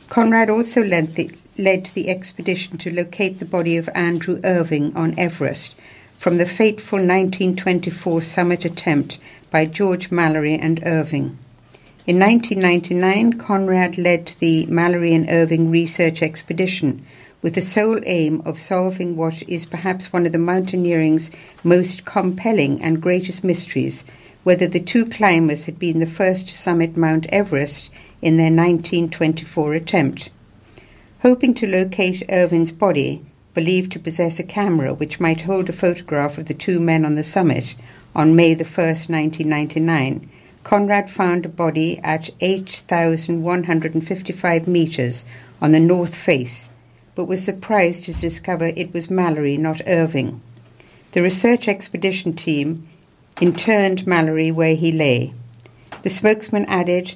[0.10, 5.18] Conrad also led the, led the expedition to locate the body of Andrew Irvine on
[5.18, 5.74] Everest
[6.18, 9.18] from the fateful 1924 summit attempt
[9.50, 11.38] by George Mallory and Irvine.
[12.06, 17.06] In 1999, Conrad led the Mallory and Irvine Research Expedition,
[17.42, 21.32] with the sole aim of solving what is perhaps one of the mountaineering's
[21.64, 24.04] most compelling and greatest mysteries
[24.44, 29.74] whether the two climbers had been the first to summit Mount Everest in their 1924
[29.74, 30.30] attempt.
[31.22, 33.24] Hoping to locate Irvine's body,
[33.54, 37.14] believed to possess a camera which might hold a photograph of the two men on
[37.16, 37.76] the summit
[38.16, 40.28] on May the 1st, 1999,
[40.64, 45.26] Conrad found a body at 8,155 metres
[45.62, 46.71] on the north face
[47.16, 50.42] but was surprised to discover it was Mallory, not Irvine.
[51.12, 52.88] The research expedition team
[53.42, 55.34] interned Mallory where he lay.
[56.04, 57.16] The spokesman added,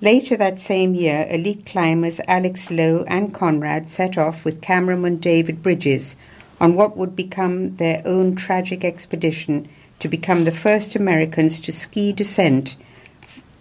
[0.00, 5.62] Later that same year, elite climbers Alex Lowe and Conrad set off with cameraman David
[5.62, 6.16] Bridges
[6.60, 9.68] on what would become their own tragic expedition
[10.00, 12.76] to become the first Americans to ski descent,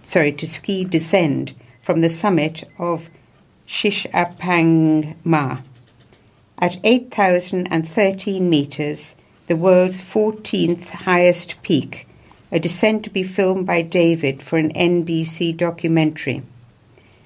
[0.01, 3.09] sorry, to ski descend from the summit of
[3.67, 5.63] Shishapangma.
[6.63, 9.15] At 8,013 metres,
[9.47, 12.07] the world's 14th highest peak,
[12.51, 16.43] a descent to be filmed by David for an NBC documentary.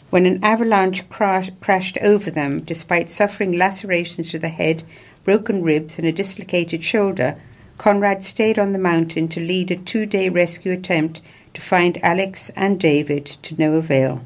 [0.09, 4.83] When an avalanche crash- crashed over them, despite suffering lacerations to the head,
[5.25, 7.35] broken ribs, and a dislocated shoulder,
[7.77, 11.19] Conrad stayed on the mountain to lead a two day rescue attempt
[11.53, 14.21] to find Alex and David to no avail.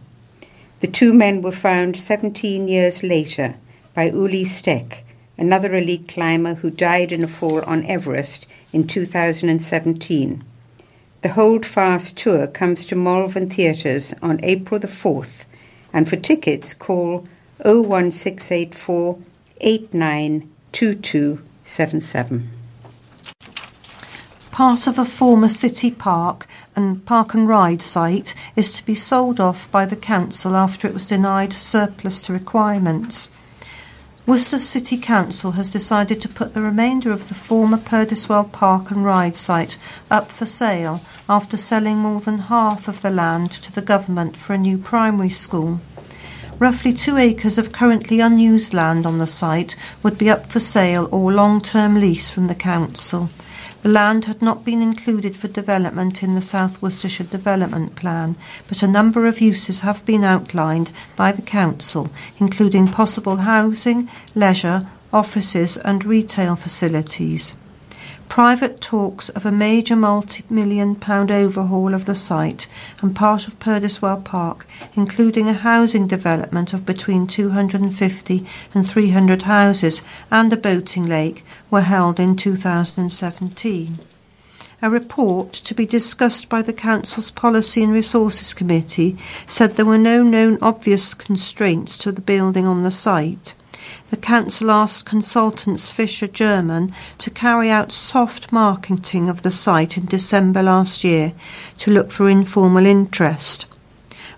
[0.81, 3.55] The two men were found 17 years later
[3.99, 5.03] by Ueli Steck,
[5.37, 10.41] another elite climber who died in a fall on Everest in 2017.
[11.21, 15.43] The Hold Fast tour comes to Malvern Theatres on April the 4th,
[15.91, 17.27] and for tickets call
[17.65, 19.19] 01684
[19.59, 22.49] 892277
[24.49, 26.45] part of a former city park
[26.75, 30.93] and park and ride site is to be sold off by the council after it
[30.93, 33.31] was denied surplus to requirements.
[34.29, 39.03] Worcester City Council has decided to put the remainder of the former Perdiswell Park and
[39.03, 39.75] Ride site
[40.11, 44.53] up for sale after selling more than half of the land to the government for
[44.53, 45.81] a new primary school.
[46.59, 51.09] Roughly two acres of currently unused land on the site would be up for sale
[51.11, 53.31] or long term lease from the council.
[53.81, 58.35] The land had not been included for development in the South Worcestershire Development Plan,
[58.67, 62.09] but a number of uses have been outlined by the Council,
[62.39, 67.55] including possible housing, leisure, offices, and retail facilities
[68.29, 72.67] private talks of a major multi million pound overhaul of the site
[73.01, 80.03] and part of Perdiswell Park, including a housing development of between 250 and 300 houses
[80.31, 83.99] and a boating lake, were held in 2017.
[84.81, 89.17] A report to be discussed by the Council's Policy and Resources Committee
[89.47, 93.55] said there were no known obvious constraints to the building on the site
[94.09, 100.05] the council asked consultants Fisher German to carry out soft marketing of the site in
[100.05, 101.33] December last year
[101.77, 103.65] to look for informal interest.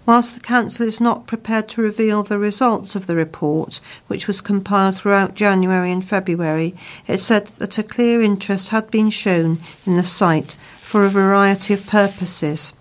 [0.06, 4.42] Whilst the Council is not prepared to reveal the results of the report, which was
[4.42, 6.76] compiled throughout January and February,
[7.08, 11.74] it said that a clear interest had been shown in the site for a variety
[11.74, 12.74] of purposes.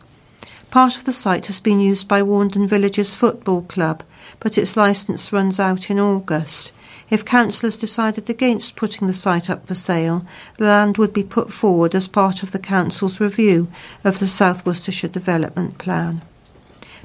[0.71, 4.03] Part of the site has been used by Warndon Villages Football Club,
[4.41, 6.73] but its licence runs out in August.
[7.11, 10.25] If councillors decided against putting the site up for sale,
[10.59, 13.69] the land would be put forward as part of the council's review
[14.05, 16.23] of the South Worcestershire Development Plan.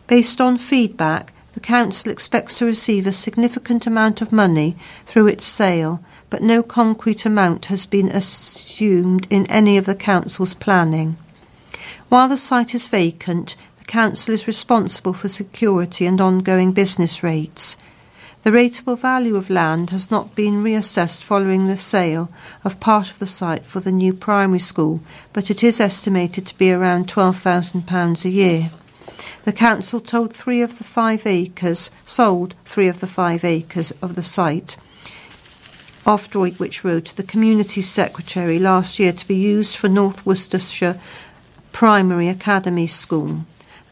[0.08, 4.76] Based on feedback, the council expects to receive a significant amount of money
[5.08, 10.54] through its sale, but no concrete amount has been assumed in any of the council's
[10.54, 11.18] planning.
[12.10, 13.56] While the site is vacant,
[13.86, 17.78] the council is responsible for security and ongoing business rates.
[18.42, 22.32] The rateable value of land has not been reassessed following the sale
[22.64, 25.02] of part of the site for the new primary school,
[25.34, 28.72] but it is estimated to be around £12,000 a year.
[29.44, 34.16] The council told three of the five acres, sold three of the five acres of
[34.16, 34.78] the site
[36.08, 41.00] off Droitwich Road to the Community Secretary last year to be used for North Worcestershire
[41.72, 43.46] Primary Academy School.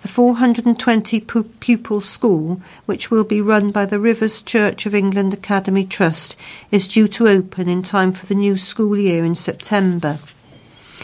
[0.03, 1.21] The 420
[1.61, 6.35] pupil school, which will be run by the Rivers Church of England Academy Trust,
[6.71, 10.19] is due to open in time for the new school year in September.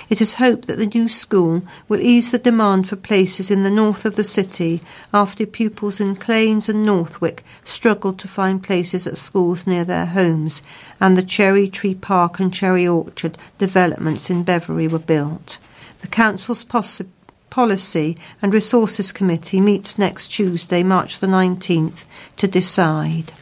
[0.09, 3.71] It is hoped that the new school will ease the demand for places in the
[3.71, 4.81] north of the city
[5.13, 10.61] after pupils in Claines and Northwick struggled to find places at schools near their homes,
[10.99, 15.57] and the Cherry Tree Park and Cherry Orchard developments in Beverley were built.
[16.01, 17.07] The Council's Possi-
[17.49, 22.05] Policy and Resources Committee meets next Tuesday, March the 19th,
[22.37, 23.33] to decide.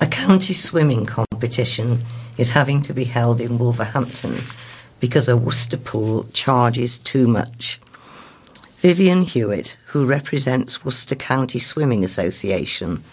[0.00, 2.00] A county swimming competition
[2.36, 4.36] is having to be held in Wolverhampton
[5.00, 7.80] because a Worcester pool charges too much.
[8.78, 13.04] Vivian Hewitt, who represents Worcester County Swimming Association,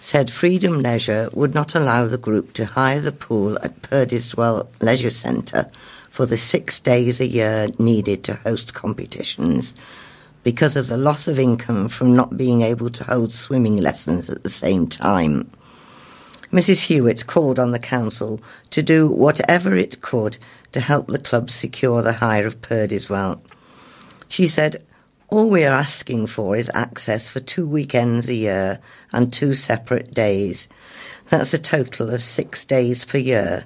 [0.00, 5.10] said Freedom Leisure would not allow the group to hire the pool at Perdiswell Leisure
[5.10, 5.70] Centre
[6.12, 9.74] for the six days a year needed to host competitions
[10.42, 14.42] because of the loss of income from not being able to hold swimming lessons at
[14.42, 15.50] the same time.
[16.52, 16.82] Mrs.
[16.82, 20.36] Hewitt called on the council to do whatever it could
[20.72, 23.40] to help the club secure the hire of Perdiswell.
[24.28, 24.84] She said,
[25.30, 28.80] All we are asking for is access for two weekends a year
[29.12, 30.68] and two separate days.
[31.30, 33.64] That's a total of six days per year,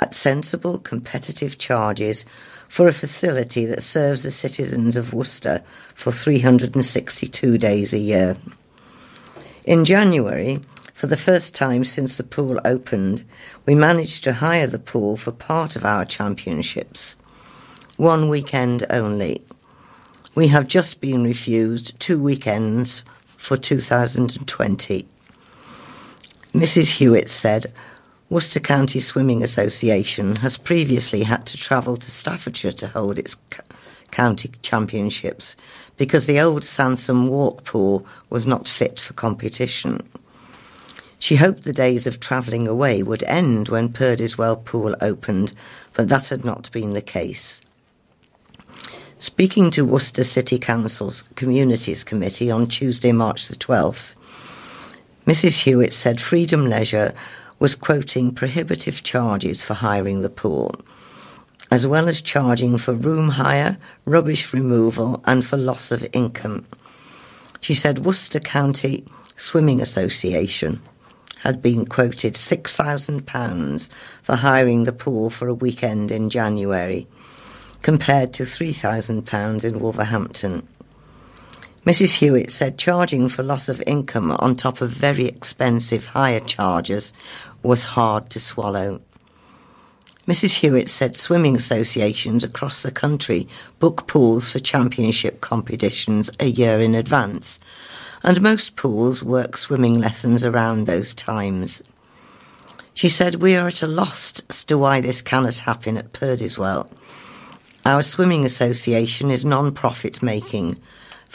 [0.00, 2.24] at sensible, competitive charges
[2.68, 5.62] for a facility that serves the citizens of Worcester
[5.94, 8.36] for 362 days a year.
[9.64, 10.60] In January,
[10.92, 13.22] for the first time since the pool opened,
[13.66, 17.16] we managed to hire the pool for part of our championships.
[17.96, 19.42] One weekend only.
[20.34, 25.06] We have just been refused two weekends for 2020.
[26.52, 26.96] Mrs.
[26.96, 27.72] Hewitt said,
[28.28, 33.36] Worcester County Swimming Association has previously had to travel to Staffordshire to hold its
[34.10, 35.54] county championships
[35.96, 40.00] because the old Sansome Walk pool was not fit for competition.
[41.20, 45.54] She hoped the days of travelling away would end when Perdiswell Pool opened,
[45.94, 47.60] but that had not been the case.
[49.20, 54.16] Speaking to Worcester City Council's Communities Committee on Tuesday, March the 12th,
[55.26, 55.62] Mrs.
[55.62, 57.14] Hewitt said Freedom Leisure
[57.58, 60.74] was quoting prohibitive charges for hiring the pool,
[61.70, 66.66] as well as charging for room hire, rubbish removal, and for loss of income.
[67.60, 69.04] She said Worcester County
[69.36, 70.80] Swimming Association
[71.40, 73.92] had been quoted £6,000
[74.22, 77.06] for hiring the pool for a weekend in January,
[77.82, 80.66] compared to £3,000 in Wolverhampton.
[81.86, 82.16] Mrs.
[82.16, 87.12] Hewitt said charging for loss of income on top of very expensive hire charges
[87.62, 89.00] was hard to swallow.
[90.26, 90.58] Mrs.
[90.58, 93.46] Hewitt said swimming associations across the country
[93.78, 97.60] book pools for championship competitions a year in advance,
[98.24, 101.84] and most pools work swimming lessons around those times.
[102.94, 106.88] She said, We are at a loss as to why this cannot happen at Perdiswell.
[107.84, 110.78] Our swimming association is non profit making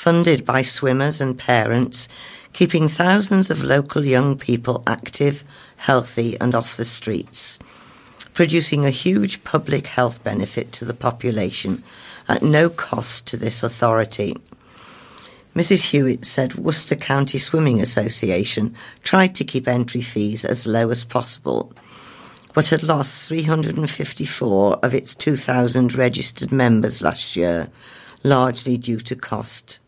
[0.01, 2.09] funded by swimmers and parents,
[2.53, 5.43] keeping thousands of local young people active,
[5.77, 7.59] healthy, and off the streets,
[8.33, 11.83] producing a huge public health benefit to the population
[12.27, 14.35] at no cost to this authority.
[15.55, 15.91] Mrs.
[15.91, 18.73] Hewitt said Worcester County Swimming Association
[19.03, 21.71] tried to keep entry fees as low as possible,
[22.55, 27.69] but had lost 354 of its 2,000 registered members last year
[28.23, 29.79] largely due to cost.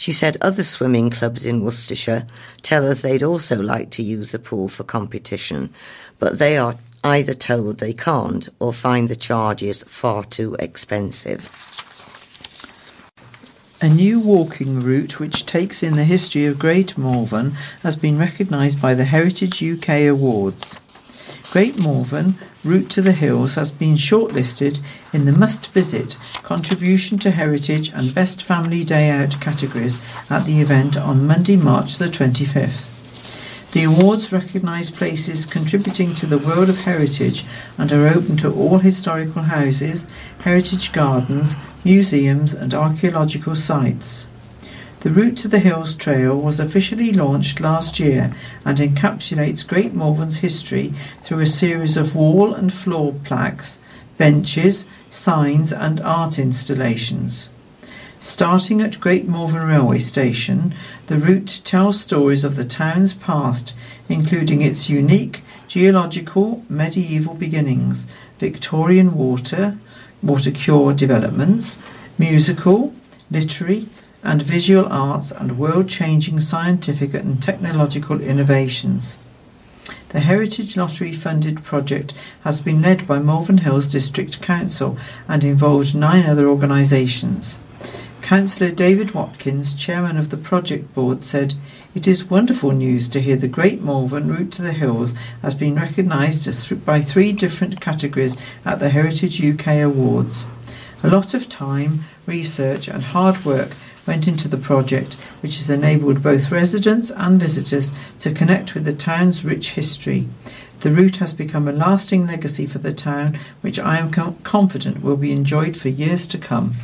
[0.00, 2.26] She said other swimming clubs in Worcestershire
[2.62, 5.74] tell us they'd also like to use the pool for competition,
[6.18, 11.50] but they are either told they can't or find the charges far too expensive.
[13.82, 17.50] A new walking route which takes in the history of Great Malvern
[17.82, 20.80] has been recognised by the Heritage UK Awards.
[21.50, 24.80] Great Malvern Route to the Hills has been shortlisted
[25.14, 29.98] in the Must Visit Contribution to Heritage and Best Family Day Out categories
[30.30, 33.72] at the event on Monday, March the 25th.
[33.72, 37.46] The awards recognise places contributing to the world of heritage
[37.78, 40.06] and are open to all historical houses,
[40.40, 44.26] heritage gardens, museums, and archaeological sites.
[45.00, 48.34] The Route to the Hills Trail was officially launched last year
[48.66, 50.92] and encapsulates Great Malvern's history
[51.24, 53.78] through a series of wall and floor plaques,
[54.18, 57.48] benches, signs, and art installations.
[58.20, 60.74] Starting at Great Malvern Railway Station,
[61.06, 63.74] the route tells stories of the town's past,
[64.10, 68.06] including its unique geological medieval beginnings,
[68.38, 69.78] Victorian water,
[70.22, 71.78] water cure developments,
[72.18, 72.92] musical,
[73.30, 73.86] literary,
[74.22, 79.18] and visual arts and world changing scientific and technological innovations.
[80.10, 82.12] The Heritage Lottery funded project
[82.42, 84.98] has been led by Malvern Hills District Council
[85.28, 87.58] and involved nine other organisations.
[88.20, 91.54] Councillor David Watkins, chairman of the project board, said,
[91.94, 95.74] It is wonderful news to hear the Great Malvern Route to the Hills has been
[95.74, 100.46] recognised by three different categories at the Heritage UK Awards.
[101.02, 103.70] A lot of time, research, and hard work
[104.06, 108.92] went into the project, which has enabled both residents and visitors to connect with the
[108.92, 110.26] town's rich history.
[110.80, 115.02] The route has become a lasting legacy for the town, which I am com- confident
[115.02, 116.74] will be enjoyed for years to come.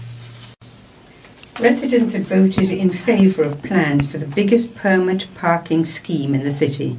[1.58, 6.52] Residents have voted in favour of plans for the biggest permit parking scheme in the
[6.52, 6.98] city.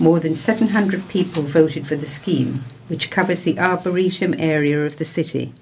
[0.00, 5.04] More than 700 people voted for the scheme, which covers the Arboretum area of the
[5.04, 5.54] city.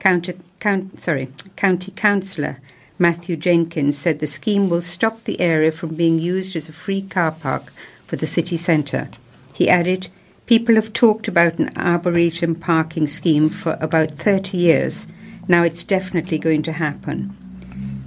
[0.00, 2.58] County, count, sorry, County Councillor
[2.98, 7.02] Matthew Jenkins said the scheme will stop the area from being used as a free
[7.02, 7.72] car park
[8.06, 9.08] for the city centre.
[9.52, 10.08] He added,
[10.46, 15.08] People have talked about an arboretum parking scheme for about 30 years.
[15.48, 17.36] Now it's definitely going to happen.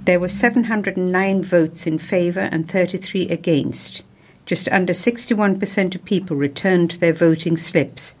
[0.06, 4.04] There were 709 votes in favour and 33 against.
[4.46, 8.14] Just under 61% of people returned their voting slips.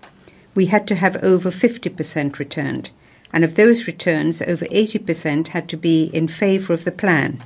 [0.54, 2.90] we had to have over 50% returned,
[3.32, 7.42] and of those returns, over 80% had to be in favour of the plan.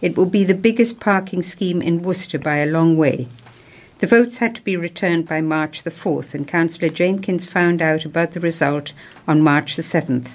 [0.00, 3.28] It will be the biggest parking scheme in Worcester by a long way.
[3.98, 8.04] The votes had to be returned by March the 4th, and Councillor Jenkins found out
[8.04, 8.92] about the result
[9.26, 10.32] on March the 7th.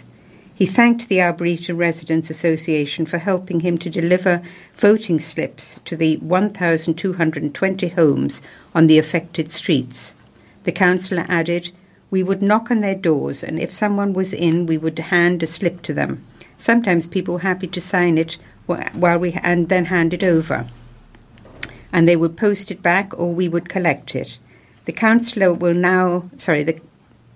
[0.55, 4.41] He thanked the Arboretum Residents Association for helping him to deliver
[4.75, 8.41] voting slips to the 1,220 homes
[8.75, 10.15] on the affected streets.
[10.63, 11.71] The councillor added,
[12.11, 15.47] We would knock on their doors, and if someone was in, we would hand a
[15.47, 16.25] slip to them.
[16.57, 20.67] Sometimes people were happy to sign it while we and then hand it over,
[21.93, 24.39] and they would post it back, or we would collect it.
[24.85, 26.79] The councillor will now, sorry, the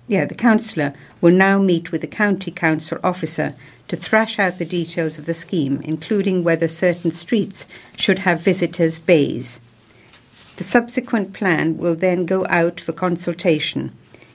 [0.07, 3.55] yeah, the councillor will now meet with the county council officer
[3.87, 7.65] to thrash out the details of the scheme, including whether certain streets
[7.95, 9.61] should have visitors' bays.
[10.57, 13.91] The subsequent plan will then go out for consultation.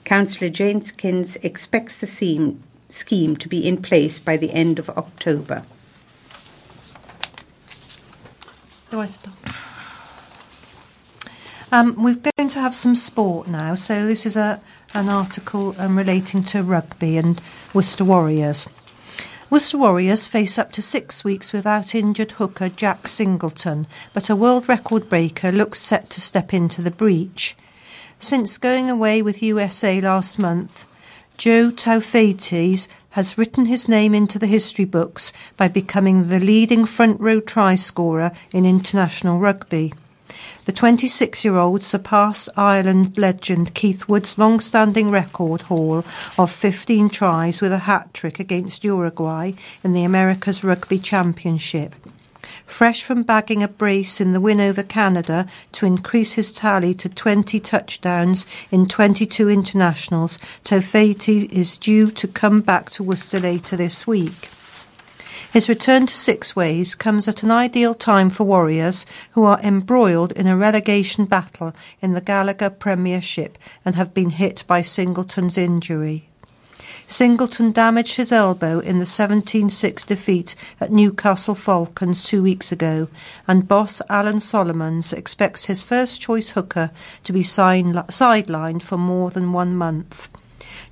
[0.08, 5.64] Councillor Jenkins expects the scheme, scheme to be in place by the end of October.
[8.90, 9.34] Do I stop?
[11.70, 13.74] Um, we're going to have some sport now.
[13.74, 14.62] So this is a
[14.94, 17.38] an article um, relating to rugby and
[17.74, 18.66] Worcester Warriors.
[19.50, 24.70] Worcester Warriors face up to six weeks without injured hooker Jack Singleton, but a world
[24.70, 27.54] record breaker looks set to step into the breach.
[28.20, 30.88] Since going away with USA last month,
[31.36, 37.20] Joe Taufetes has written his name into the history books by becoming the leading front
[37.20, 39.94] row try scorer in international rugby.
[40.64, 46.04] The 26 year old surpassed Ireland legend Keith Wood's long standing record haul
[46.36, 49.52] of 15 tries with a hat trick against Uruguay
[49.84, 51.94] in the America's Rugby Championship.
[52.68, 57.08] Fresh from bagging a brace in the win over Canada to increase his tally to
[57.08, 64.06] 20 touchdowns in 22 internationals, Taufetes is due to come back to Worcester later this
[64.06, 64.50] week.
[65.50, 70.46] His return to Sixways comes at an ideal time for Warriors who are embroiled in
[70.46, 76.27] a relegation battle in the Gallagher Premiership and have been hit by Singleton's injury.
[77.10, 83.08] Singleton damaged his elbow in the 17 6 defeat at Newcastle Falcons two weeks ago,
[83.48, 86.90] and boss Alan Solomons expects his first choice hooker
[87.24, 90.28] to be sidelined for more than one month.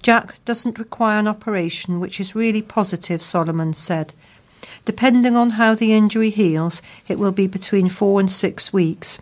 [0.03, 4.15] Jack doesn't require an operation, which is really positive, Solomon said.
[4.87, 9.21] Depending on how the injury heals, it will be between four and six weeks.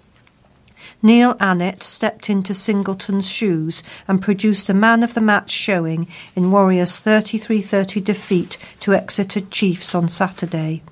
[1.05, 6.51] Niall Annett stepped into Singleton's shoes and produced a man of the match showing in
[6.51, 10.83] Warriors' 33 30 defeat to Exeter Chiefs on Saturday.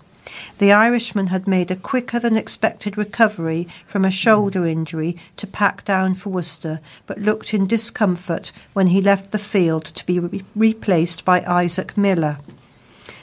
[0.59, 5.83] The Irishman had made a quicker than expected recovery from a shoulder injury to pack
[5.87, 10.45] down for Worcester, but looked in discomfort when he left the field to be re-
[10.55, 12.37] replaced by Isaac Miller.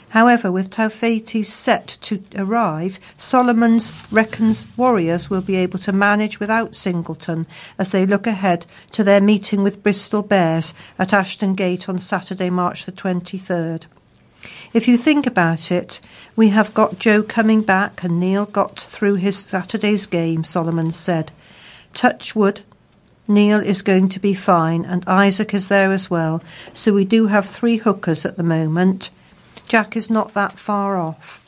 [0.09, 6.75] However, with Taufetes set to arrive, Solomons reckons Warriors will be able to manage without
[6.75, 7.45] Singleton
[7.77, 12.49] as they look ahead to their meeting with Bristol Bears at Ashton Gate on Saturday,
[12.49, 13.85] March the 23rd.
[14.73, 15.99] If you think about it,
[16.35, 21.31] we have got Joe coming back and Niall got through his Saturday's game, Solomon said.
[21.93, 22.61] Touch wood,
[23.27, 26.41] Niall is going to be fine and Isaac is there as well,
[26.73, 29.11] so we do have three hookers at the moment.
[29.69, 31.45] Jack is not that far off.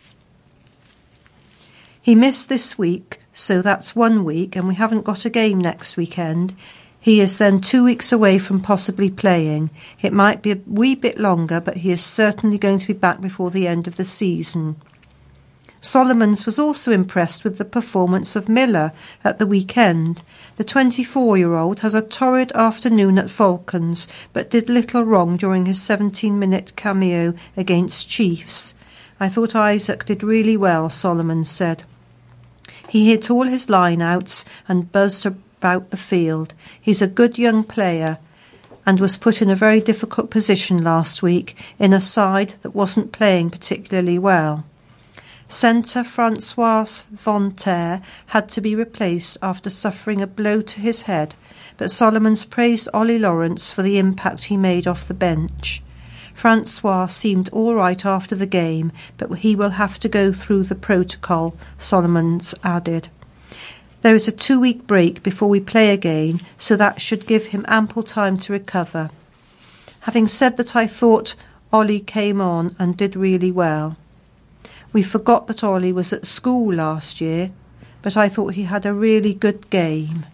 [1.99, 5.97] He missed this week, so that's one week, and we haven't got a game next
[5.97, 6.55] weekend.
[6.99, 9.71] He is then two weeks away from possibly playing.
[10.01, 13.21] It might be a wee bit longer, but he is certainly going to be back
[13.21, 14.75] before the end of the season.
[15.81, 18.93] Solomons was also impressed with the performance of Miller
[19.23, 20.21] at the weekend.
[20.61, 25.65] The 24 year old has a torrid afternoon at Falcons, but did little wrong during
[25.65, 28.75] his 17 minute cameo against Chiefs.
[29.19, 31.83] I thought Isaac did really well, Solomon said.
[32.87, 36.53] He hit all his line outs and buzzed about the field.
[36.79, 38.19] He's a good young player
[38.85, 43.11] and was put in a very difficult position last week in a side that wasn't
[43.11, 44.63] playing particularly well.
[45.51, 51.35] Centre Francois Venter had to be replaced after suffering a blow to his head,
[51.75, 55.83] but Solomons praised Ollie Lawrence for the impact he made off the bench.
[56.33, 60.73] Francois seemed all right after the game, but he will have to go through the
[60.73, 63.09] protocol, Solomons added.
[64.01, 67.65] There is a two week break before we play again, so that should give him
[67.67, 69.09] ample time to recover.
[70.01, 71.35] Having said that, I thought
[71.73, 73.97] Ollie came on and did really well.
[74.93, 77.51] We forgot that Ollie was at school last year,
[78.01, 80.25] but I thought he had a really good game.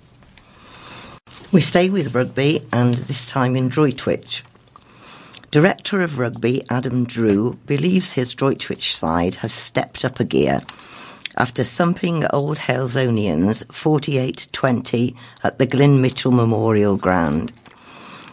[1.51, 4.43] We stay with rugby and this time in Droitwich.
[5.51, 10.61] Director of Rugby Adam Drew believes his Droitwich side have stepped up a gear
[11.37, 17.53] after thumping Old Halesonians 48-20 at the Glyn Mitchell Memorial Ground.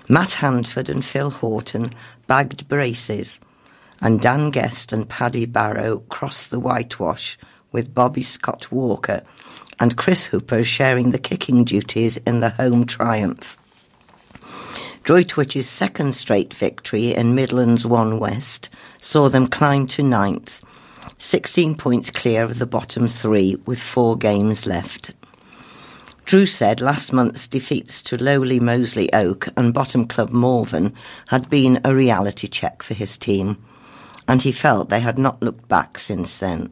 [0.09, 1.91] Matt Handford and Phil Horton
[2.27, 3.41] bagged braces
[4.01, 7.39] and Dan Guest and Paddy Barrow crossed the whitewash
[7.73, 9.23] with Bobby Scott Walker
[9.81, 13.59] and Chris Hooper sharing the kicking duties in the home triumph.
[15.03, 20.65] Droitwich's second straight victory in Midlands 1 West saw them climb to ninth,
[21.19, 25.13] 16 points clear of the bottom three with four games left.
[26.25, 30.95] Drew said last month's defeats to lowly Moseley Oak and bottom club Malvern
[31.27, 33.63] had been a reality check for his team,
[34.27, 36.71] and he felt they had not looked back since then.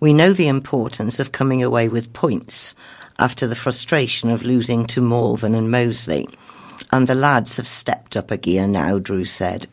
[0.00, 2.74] We know the importance of coming away with points
[3.18, 6.28] after the frustration of losing to Malvern and Moseley
[6.94, 9.66] and the lads have stepped up a gear now, Drew said.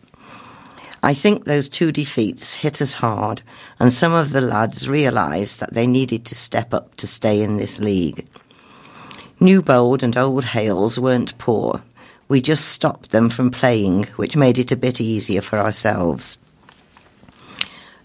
[1.03, 3.43] I think those two defeats hit us hard,
[3.79, 7.57] and some of the lads realised that they needed to step up to stay in
[7.57, 8.25] this league.
[9.39, 11.83] Newbold and Old Hales weren't poor.
[12.27, 16.39] We just stopped them from playing, which made it a bit easier for ourselves.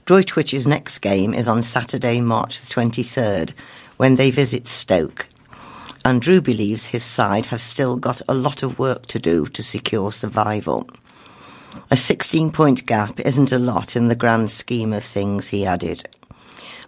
[0.06, 3.50] Droitwich's next game is on Saturday, March the 23rd,
[3.96, 5.26] when they visit Stoke.
[6.04, 10.12] Andrew believes his side have still got a lot of work to do to secure
[10.12, 10.88] survival.
[11.90, 16.08] A 16 point gap isn't a lot in the grand scheme of things, he added.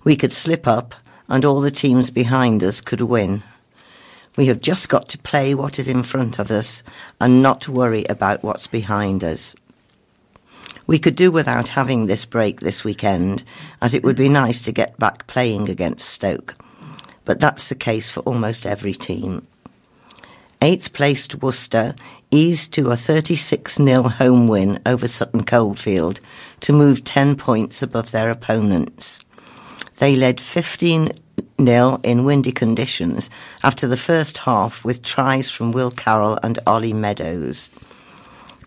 [0.04, 0.94] We could slip up,
[1.28, 3.42] and all the teams behind us could win.
[4.36, 6.84] We have just got to play what is in front of us
[7.20, 9.56] and not worry about what's behind us.
[10.86, 13.44] We could do without having this break this weekend,
[13.82, 16.54] as it would be nice to get back playing against Stoke
[17.28, 19.46] but that's the case for almost every team.
[20.62, 21.94] Eighth placed Worcester
[22.30, 26.22] eased to a 36 0 home win over Sutton Coldfield
[26.60, 29.22] to move 10 points above their opponents.
[29.98, 31.12] They led 15
[31.60, 33.28] 0 in windy conditions
[33.62, 37.68] after the first half with tries from Will Carroll and Ollie Meadows.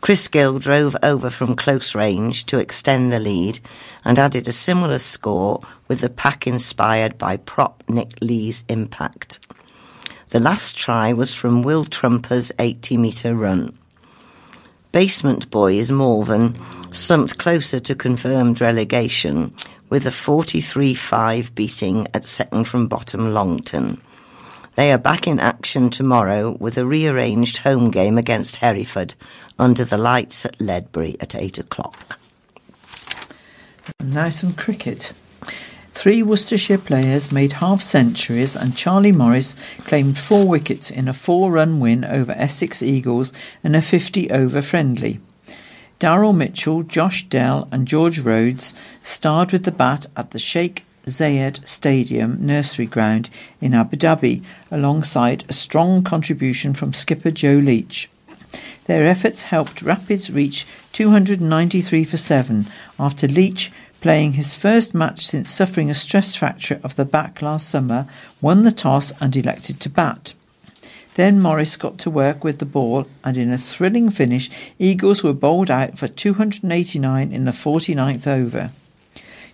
[0.02, 3.60] Chris Gill drove over from close range to extend the lead
[4.04, 9.40] and added a similar score with the pack inspired by prop Nick Lee's impact.
[10.30, 13.78] The last try was from Will Trumper's 80 metre run.
[14.92, 16.58] Basement boys Malvern
[16.92, 19.54] slumped closer to confirmed relegation
[19.90, 24.02] with a 43 5 beating at second from bottom Longton.
[24.76, 29.16] They are back in action tomorrow with a rearranged home game against Hereford
[29.60, 32.18] under the lights at Ledbury at 8 o'clock.
[34.00, 35.12] now some cricket.
[35.92, 41.52] Three Worcestershire players made half centuries, and Charlie Morris claimed four wickets in a four
[41.52, 45.20] run win over Essex Eagles in a 50 over friendly.
[46.00, 51.68] Daryl Mitchell, Josh Dell, and George Rhodes starred with the bat at the Sheikh Zayed
[51.68, 53.30] Stadium nursery ground
[53.60, 58.10] in Abu Dhabi, alongside a strong contribution from skipper Joe Leach.
[58.86, 62.68] Their efforts helped Rapids reach 293 for 7
[63.00, 63.72] after Leach,
[64.02, 68.08] playing his first match since suffering a stress fracture of the back last summer,
[68.42, 70.34] won the toss and elected to bat.
[71.16, 74.50] Then Morris got to work with the ball, and in a thrilling finish,
[74.80, 78.72] Eagles were bowled out for 289 in the 49th over.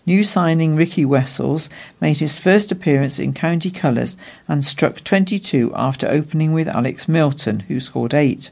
[0.08, 4.16] New signing Riki Wessels made his first appearance in county colours
[4.48, 8.50] and struck 22 after opening with Alex Milton, who scored 8.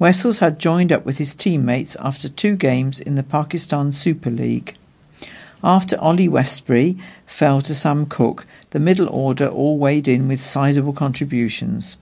[0.00, 4.74] Wessels had joined up with his teammates after two games in the Pakistan Super League.
[5.62, 6.96] After Ollie Westbury
[7.26, 11.96] fell to Sam Cook, the middle order all weighed in with sizeable contributions.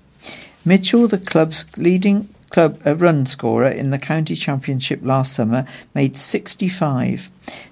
[0.65, 6.17] Mitchell, the club's leading club a run scorer in the county championship last summer, made
[6.17, 7.29] 65.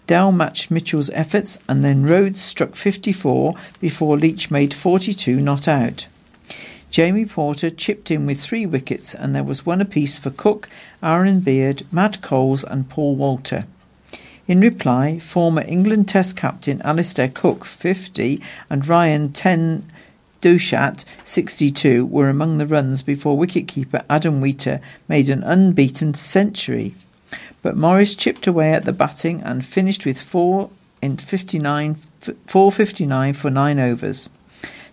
[0.08, 6.08] Dow matched Mitchell's efforts, and then Rhodes struck 54 before Leach made 42 not out.
[6.90, 10.68] Jamie Porter chipped in with three wickets, and there was one apiece for Cook,
[11.00, 13.66] Aaron Beard, Matt Coles, and Paul Walter.
[14.48, 19.84] In reply, former England Test captain Alastair Cook, 50, and Ryan ten
[20.42, 26.94] Doeschate, 62, were among the runs before wicketkeeper Adam Wheater made an unbeaten century.
[27.62, 30.68] But Morris chipped away at the batting and finished with four
[31.00, 31.94] in 59,
[32.46, 34.28] 459 for nine overs.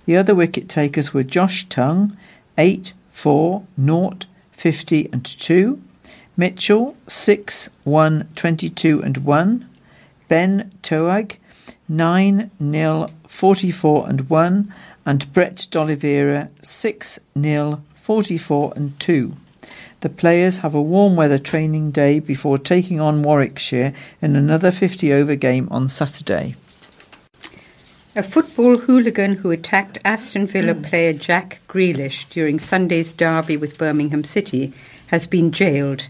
[0.06, 2.16] The other wicket takers were Josh Tongue,
[2.58, 4.14] 8, 4, 0,
[4.52, 5.82] 50 and 2,
[6.38, 9.70] Mitchell, 6, 1, 22 and 1,
[10.28, 11.38] Ben Twohig,
[11.88, 14.74] 9, 0, 44 and 1,
[15.10, 19.36] and Brett D'Oliveira 6 0 44 and 2.
[20.01, 23.91] The players have a warm weather training day before taking on Warwickshire
[24.22, 26.55] in another 50 over game on Saturday.
[28.16, 30.88] A football hooligan who attacked Aston Villa mm.
[30.88, 34.72] player Jack Grealish during Sunday's derby with Birmingham City
[35.07, 36.07] has been jailed.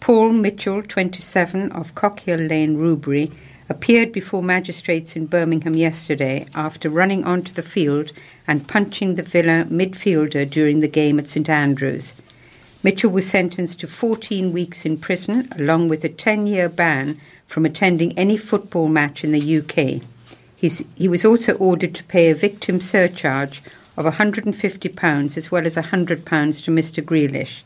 [0.00, 3.30] Paul Mitchell, 27, of Cockhill Lane, Rubery,
[3.68, 8.12] appeared before magistrates in Birmingham yesterday after running onto the field
[8.46, 12.14] and punching the Villa midfielder during the game at St Andrews.
[12.82, 17.64] Mitchell was sentenced to 14 weeks in prison along with a 10 year ban from
[17.64, 20.02] attending any football match in the UK.
[20.56, 23.62] He's, he was also ordered to pay a victim surcharge
[23.96, 26.06] of £150 as well as £100
[26.64, 27.04] to Mr.
[27.04, 27.62] Grealish.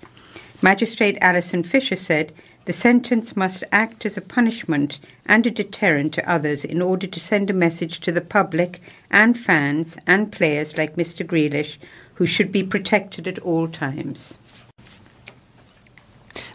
[0.62, 2.32] Magistrate Alison Fisher said
[2.66, 7.20] the sentence must act as a punishment and a deterrent to others in order to
[7.20, 11.24] send a message to the public and fans and players like Mr.
[11.24, 11.78] Grealish
[12.14, 14.36] who should be protected at all times.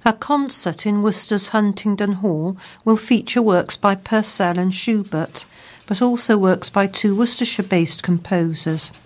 [0.04, 5.46] A concert in Worcester's Huntingdon Hall will feature works by Purcell and Schubert,
[5.86, 9.00] but also works by two Worcestershire based composers.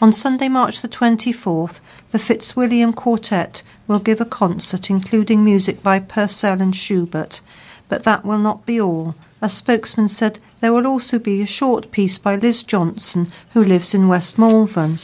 [0.00, 1.80] On Sunday, March the 24th,
[2.16, 7.42] the Fitzwilliam Quartet will give a concert including music by Purcell and Schubert,
[7.90, 9.14] but that will not be all.
[9.42, 13.94] A spokesman said there will also be a short piece by Liz Johnson, who lives
[13.94, 14.96] in West Malvern.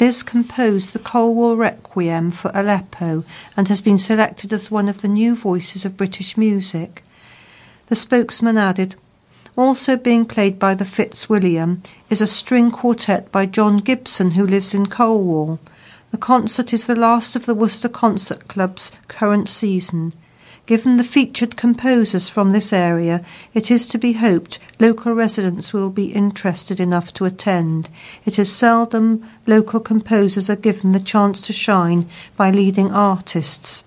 [0.00, 3.22] Liz composed the Colwall Requiem for Aleppo
[3.56, 7.04] and has been selected as one of the new voices of British music.
[7.86, 8.96] The spokesman added,
[9.54, 11.80] also being played by the Fitzwilliam
[12.10, 15.60] is a string quartet by John Gibson, who lives in Colwall.
[16.14, 20.12] The concert is the last of the Worcester Concert Club's current season.
[20.64, 25.90] Given the featured composers from this area, it is to be hoped local residents will
[25.90, 27.88] be interested enough to attend.
[28.24, 33.82] It is seldom local composers are given the chance to shine by leading artists.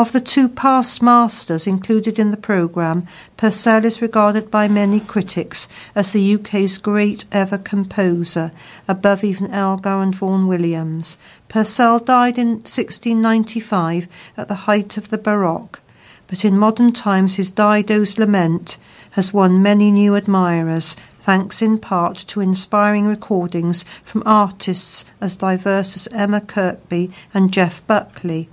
[0.00, 5.68] Of the two past masters included in the programme, Purcell is regarded by many critics
[5.94, 8.50] as the UK's great ever composer,
[8.88, 11.18] above even Elgar and Vaughan Williams.
[11.50, 15.82] Purcell died in 1695 at the height of the Baroque
[16.28, 18.78] but in modern times his Dido's Lament
[19.10, 25.94] has won many new admirers, thanks in part to inspiring recordings from artists as diverse
[25.94, 28.48] as Emma Kirkby and Jeff Buckley.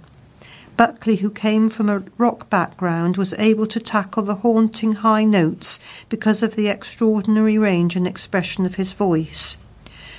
[0.77, 5.79] Buckley, who came from a rock background, was able to tackle the haunting high notes
[6.07, 9.57] because of the extraordinary range and expression of his voice.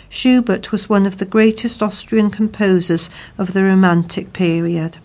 [0.09, 4.98] Schubert was one of the greatest Austrian composers of the Romantic period.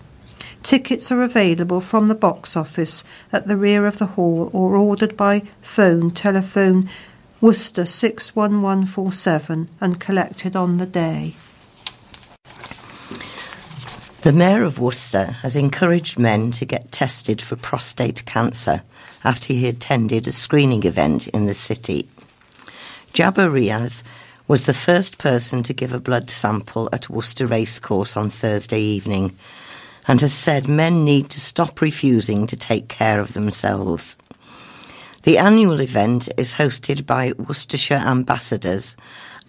[0.63, 5.15] Tickets are available from the box office at the rear of the hall or ordered
[5.15, 6.89] by phone telephone
[7.41, 11.35] Worcester 61147 and collected on the day.
[14.23, 18.81] The Mayor of Worcester has encouraged men to get tested for prostate cancer
[19.25, 22.07] after he attended a screening event in the city.
[23.11, 24.01] Jabba Riaz
[24.47, 29.35] was the first person to give a blood sample at Worcester Racecourse on Thursday evening
[30.07, 34.17] and has said men need to stop refusing to take care of themselves.
[35.23, 38.95] The annual event is hosted by Worcestershire Ambassadors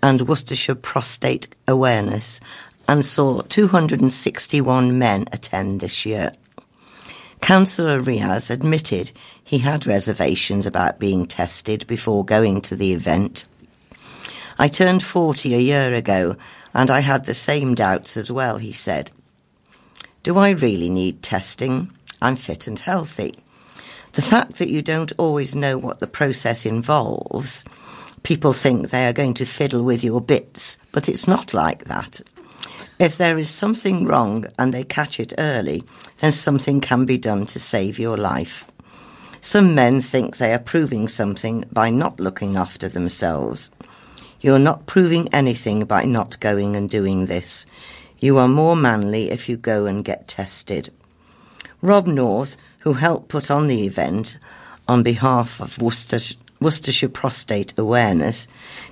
[0.03, 2.41] and Worcestershire Prostate Awareness
[2.89, 6.33] and saw 261 men attend this year.
[7.41, 9.13] Councillor Riaz admitted
[9.43, 13.45] he had reservations about being tested before going to the event.
[14.59, 16.37] I turned 40 a year ago
[16.73, 19.11] and I had the same doubts as well, he said.
[20.23, 21.91] Do I really need testing?
[22.23, 23.35] I'm fit and healthy.
[24.13, 27.65] The fact that you don't always know what the process involves,
[28.23, 32.21] people think they are going to fiddle with your bits, but it's not like that.
[32.99, 35.83] If there is something wrong and they catch it early,
[36.19, 38.67] then something can be done to save your life.
[39.41, 43.71] Some men think they are proving something by not looking after themselves.
[44.41, 47.67] You're not proving anything by not going and doing this.
[48.21, 50.91] You are more manly if you go and get tested.
[51.83, 54.39] Rob North, who helped put on the event
[54.87, 58.47] on behalf of Worcestershire, Worcestershire Prostate Awareness,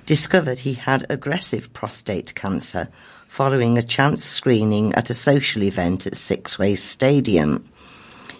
[0.05, 2.89] discovered he had aggressive prostate cancer
[3.33, 7.65] following a chance screening at a social event at Sixways Stadium.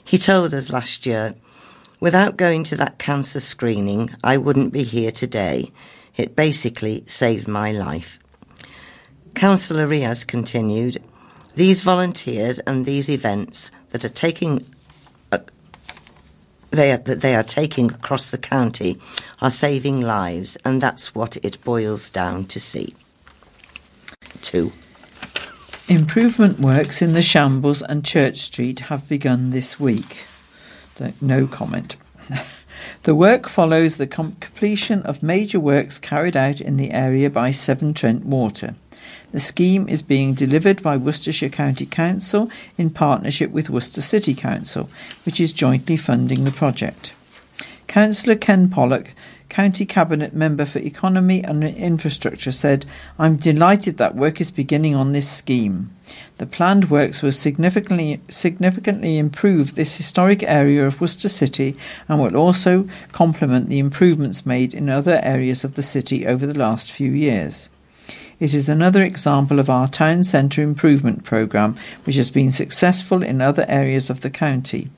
[0.04, 1.34] He told us last year,
[2.00, 5.72] Without going to that cancer screening, I wouldn't be here today.
[6.16, 8.20] It basically saved my life.
[9.34, 11.02] Councillor Riaz continued,
[11.56, 14.64] These volunteers and these events that are taking
[15.32, 15.40] uh,
[16.70, 19.00] they are, that they are taking across the county
[19.42, 22.94] are saving lives, and that's what it boils down to see.
[24.44, 24.72] Two.
[25.90, 30.26] Improvement works in the Shambles and Church Street have begun this week.
[31.20, 31.98] No comment.
[33.04, 37.94] the work follows the completion of major works carried out in the area by Severn
[37.94, 38.76] Trent Water.
[39.34, 44.90] The scheme is being delivered by Worcestershire County Council in partnership with Worcester City Council,
[45.26, 47.14] which is jointly funding the project.
[47.88, 49.14] Councillor Ken Pollock
[49.54, 52.88] County Cabinet Member for Economy and Infrastructure said,
[53.20, 55.92] I'm delighted that work is beginning on this scheme.
[56.40, 61.78] The planned works will significantly, significantly improve this historic area of Worcester City
[62.10, 66.58] and will also complement the improvements made in other areas of the city over the
[66.58, 67.70] last few years.
[68.40, 71.76] It is another example of our town centre improvement programme,
[72.06, 74.90] which has been successful in other areas of the county.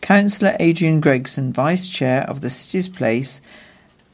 [0.00, 3.40] Councillor Adrian Gregson, Vice Chair of the City's Place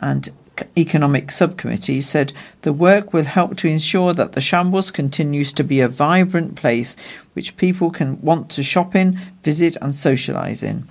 [0.01, 0.31] and
[0.77, 2.33] Economic Subcommittee, said
[2.63, 6.97] the work will help to ensure that the Shambles continues to be a vibrant place
[7.35, 10.89] which people can want to shop in, visit, and socialise in.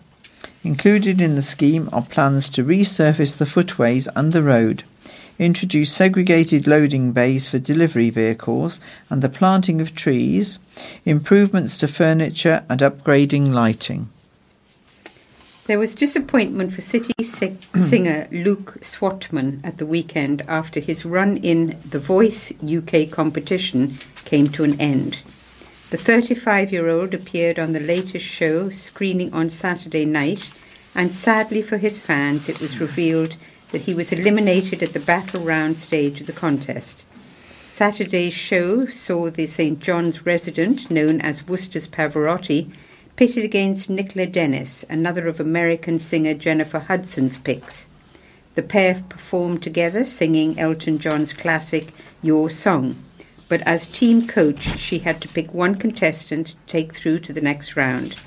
[0.64, 4.84] Included in the scheme are plans to resurface the footways and the road,
[5.38, 8.80] introduce segregated loading bays for delivery vehicles
[9.10, 10.58] and the planting of trees,
[11.04, 14.10] improvements to furniture, and upgrading lighting.
[15.68, 17.80] There was disappointment for City mm.
[17.80, 24.46] singer Luke Swatman at the weekend after his run in the Voice UK competition came
[24.50, 25.24] to an end.
[25.90, 30.54] The 35 year old appeared on the latest show screening on Saturday night,
[30.94, 33.36] and sadly for his fans, it was revealed
[33.72, 37.06] that he was eliminated at the battle round stage of the contest.
[37.70, 42.72] Saturday's show saw the St John's resident, known as Worcester's Pavarotti,
[43.16, 47.88] pitted against Nicola Dennis, another of American singer Jennifer Hudson's picks.
[48.56, 52.98] The pair performed together singing Elton John's classic Your Song,
[53.48, 57.42] but as team coach, she had to pick one contestant to take through to the
[57.42, 58.22] next round.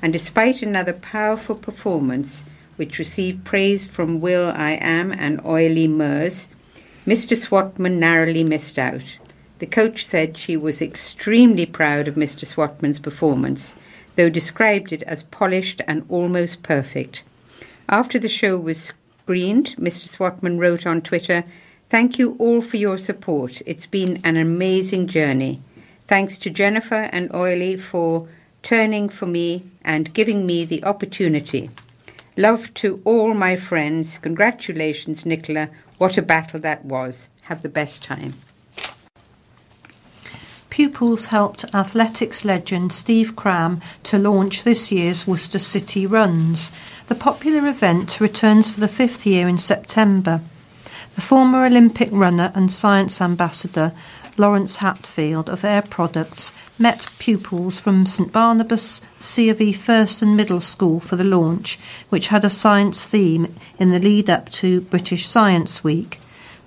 [0.00, 2.42] And despite another powerful performance,
[2.76, 6.48] which received praise from will.i.am and Olly Murs,
[7.06, 7.36] Mr.
[7.36, 9.18] Swatman narrowly missed out.
[9.58, 12.46] The coach said she was extremely proud of Mr.
[12.46, 13.74] Swatman's performance
[14.16, 17.24] though described it as polished and almost perfect.
[17.88, 18.92] After the show was
[19.22, 20.08] screened, Mr.
[20.08, 21.44] Swatman wrote on Twitter,
[21.88, 23.60] Thank you all for your support.
[23.66, 25.60] It's been an amazing journey.
[26.06, 28.28] Thanks to Jennifer and Olly for
[28.62, 31.68] turning for me and giving me the opportunity.
[32.36, 34.16] Love to all my friends.
[34.18, 35.68] Congratulations, Nicola.
[35.98, 37.28] What a battle that was.
[37.42, 38.32] Have the best time.
[40.72, 46.72] Pupils helped athletics legend Steve Cram to launch this year's Worcester City Runs.
[47.08, 50.40] The popular event returns for the fifth year in September.
[51.14, 53.92] The former Olympic runner and science ambassador
[54.38, 60.34] Lawrence Hatfield of Air Products met pupils from St Barnabas C of E First and
[60.34, 64.80] Middle School for the launch, which had a science theme in the lead up to
[64.80, 66.18] British Science Week.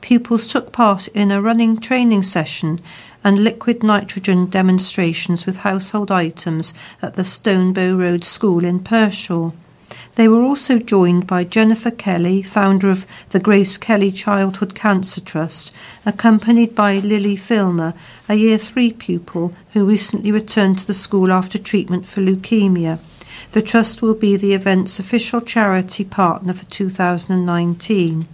[0.01, 2.79] Pupils took part in a running training session
[3.25, 9.51] and liquid nitrogen demonstrations with household items at the Stonebow Road School in Pershore.
[10.13, 15.73] They were also joined by Jennifer Kelly, founder of the Grace Kelly Childhood Cancer Trust,
[16.05, 17.95] accompanied by Lily Filmer,
[18.29, 22.99] a Year 3 pupil who recently returned to the school after treatment for leukemia.
[23.53, 28.27] The Trust will be the event's official charity partner for 2019.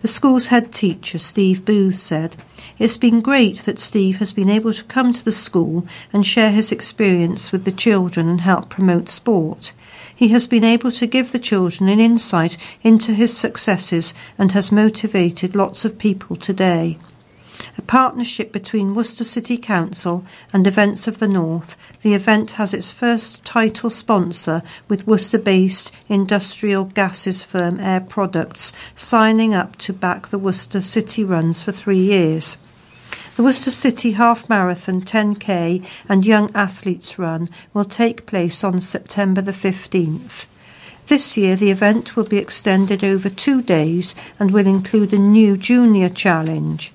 [0.00, 2.36] The school's head teacher, Steve Booth, said,
[2.76, 6.50] It's been great that Steve has been able to come to the school and share
[6.50, 9.72] his experience with the children and help promote sport.
[10.14, 14.72] He has been able to give the children an insight into his successes and has
[14.72, 16.98] motivated lots of people today
[17.76, 22.90] a partnership between Worcester City Council and Events of the North, the event has its
[22.90, 30.28] first title sponsor with Worcester based industrial gases firm Air Products signing up to back
[30.28, 32.56] the Worcester City runs for three years.
[33.36, 39.40] The Worcester City Half Marathon 10K and Young Athletes Run will take place on September
[39.40, 40.46] the 15th.
[41.06, 45.56] This year, the event will be extended over two days and will include a new
[45.56, 46.92] junior challenge.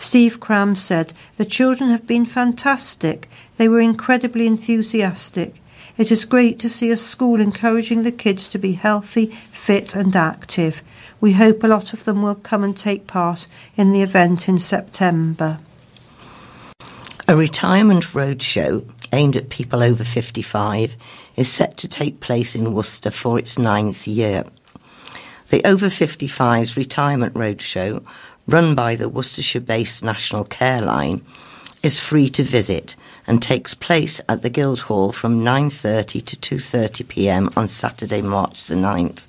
[0.00, 3.28] Steve Cram said, The children have been fantastic.
[3.58, 5.60] They were incredibly enthusiastic.
[5.98, 10.16] It is great to see a school encouraging the kids to be healthy, fit, and
[10.16, 10.82] active.
[11.20, 13.46] We hope a lot of them will come and take part
[13.76, 15.58] in the event in September.
[17.28, 20.96] A retirement roadshow aimed at people over 55
[21.36, 24.44] is set to take place in Worcester for its ninth year.
[25.50, 28.04] The Over 55s Retirement Roadshow
[28.50, 31.22] run by the Worcestershire based National Careline,
[31.82, 32.96] is free to visit
[33.26, 37.50] and takes place at the Guildhall from 9:30 to 2:30 p.m.
[37.56, 39.26] on Saturday, March the 9th.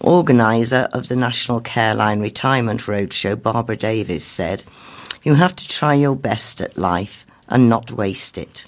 [0.00, 4.64] Organiser of the National Careline Retirement Roadshow, Barbara Davies, said,
[5.22, 8.66] You have to try your best at life and not waste it.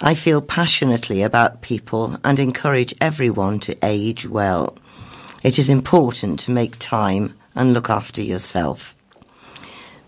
[0.00, 4.76] I feel passionately about people and encourage everyone to age well.
[5.42, 8.96] It is important to make time and look after yourself.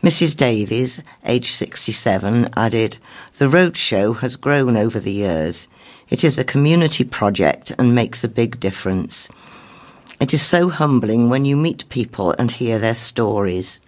[0.03, 0.34] Mrs.
[0.34, 2.96] Davies, aged 67, added,
[3.36, 5.68] The roadshow has grown over the years.
[6.09, 9.28] It is a community project and makes a big difference.
[10.18, 13.80] It is so humbling when you meet people and hear their stories.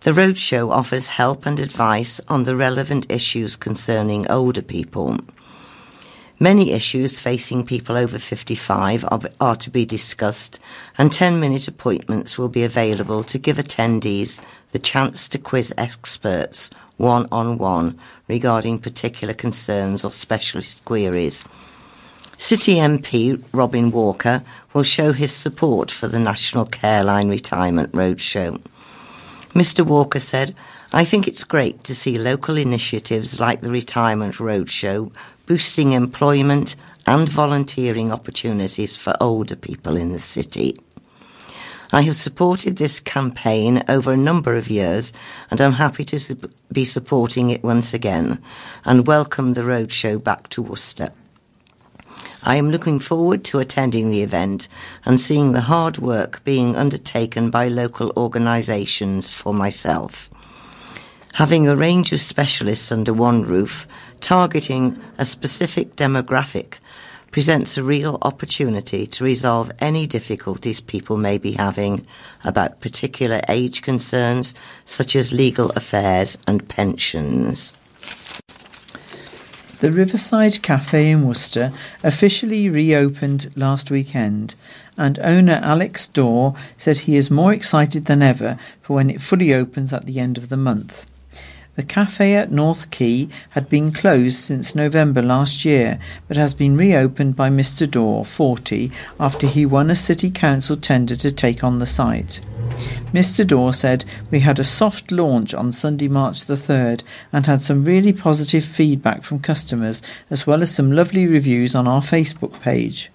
[0.00, 5.18] The roadshow offers help and advice on the relevant issues concerning older people.
[6.40, 10.60] Many issues facing people over 55 are, are to be discussed,
[10.96, 16.70] and 10 minute appointments will be available to give attendees the chance to quiz experts
[16.96, 21.44] one on one regarding particular concerns or specialist queries.
[22.36, 28.60] City MP Robin Walker will show his support for the National Careline Retirement Roadshow.
[29.54, 29.84] Mr.
[29.84, 30.54] Walker said,
[30.92, 35.10] I think it's great to see local initiatives like the Retirement Roadshow
[35.48, 36.76] boosting employment
[37.06, 40.78] and volunteering opportunities for older people in the city.
[41.90, 45.14] I have supported this campaign over a number of years
[45.50, 46.38] and I'm happy to su-
[46.70, 48.42] be supporting it once again
[48.84, 51.12] and welcome the roadshow back to Worcester.
[52.42, 54.68] I am looking forward to attending the event
[55.06, 60.28] and seeing the hard work being undertaken by local organisations for myself.
[61.34, 63.86] Having a range of specialists under one roof,
[64.20, 66.78] targeting a specific demographic,
[67.30, 72.06] presents a real opportunity to resolve any difficulties people may be having
[72.44, 74.54] about particular age concerns
[74.84, 77.76] such as legal affairs and pensions.
[79.80, 81.70] The Riverside Cafe in Worcester
[82.02, 84.56] officially reopened last weekend,
[84.96, 89.54] and owner Alex Dorr said he is more excited than ever for when it fully
[89.54, 91.06] opens at the end of the month.
[91.78, 96.76] The cafe at North Quay had been closed since November last year, but has been
[96.76, 97.88] reopened by Mr.
[97.88, 102.40] Dorr, 40, after he won a city council tender to take on the site.
[103.12, 103.46] Mr.
[103.46, 107.84] Dorr said, We had a soft launch on Sunday, March the 3rd, and had some
[107.84, 113.12] really positive feedback from customers, as well as some lovely reviews on our Facebook page.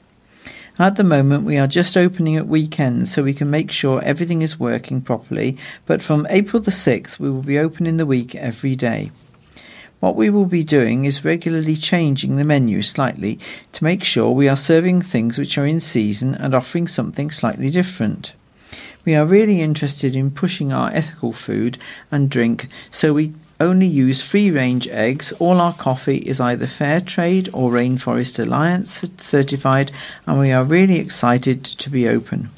[0.80, 4.42] At the moment, we are just opening at weekends so we can make sure everything
[4.42, 5.56] is working properly,
[5.86, 9.12] but from April the 6th, we will be open in the week every day.
[10.00, 13.38] What we will be doing is regularly changing the menu slightly
[13.74, 17.70] to make sure we are serving things which are in season and offering something slightly
[17.70, 18.34] different.
[19.06, 21.78] We are really interested in pushing our ethical food
[22.12, 25.32] and drink, so we only use free range eggs.
[25.34, 29.92] All our coffee is either Fair Trade or Rainforest Alliance certified,
[30.26, 32.50] and we are really excited to be open.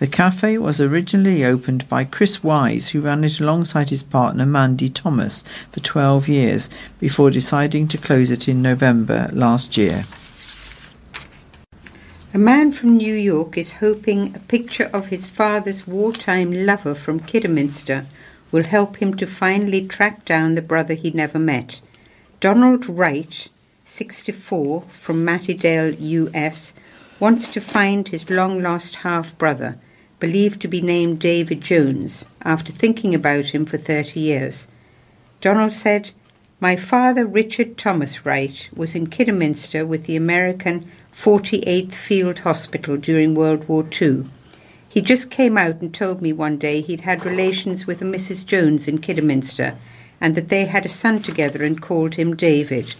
[0.00, 4.88] The cafe was originally opened by Chris Wise, who ran it alongside his partner Mandy
[4.88, 6.68] Thomas for 12 years
[6.98, 10.04] before deciding to close it in November last year.
[12.34, 17.20] A man from New York is hoping a picture of his father's wartime lover from
[17.20, 18.06] Kidderminster
[18.54, 21.80] will help him to finally track down the brother he never met.
[22.38, 23.48] Donald Wright,
[23.84, 26.72] 64, from Mattydale, US,
[27.18, 29.76] wants to find his long lost half brother,
[30.20, 34.68] believed to be named David Jones, after thinking about him for 30 years.
[35.40, 36.12] Donald said,
[36.60, 43.34] My father, Richard Thomas Wright, was in Kidderminster with the American 48th Field Hospital during
[43.34, 44.26] World War II.
[44.94, 48.46] He just came out and told me one day he'd had relations with a Mrs.
[48.46, 49.76] Jones in Kidderminster
[50.20, 52.94] and that they had a son together and called him David.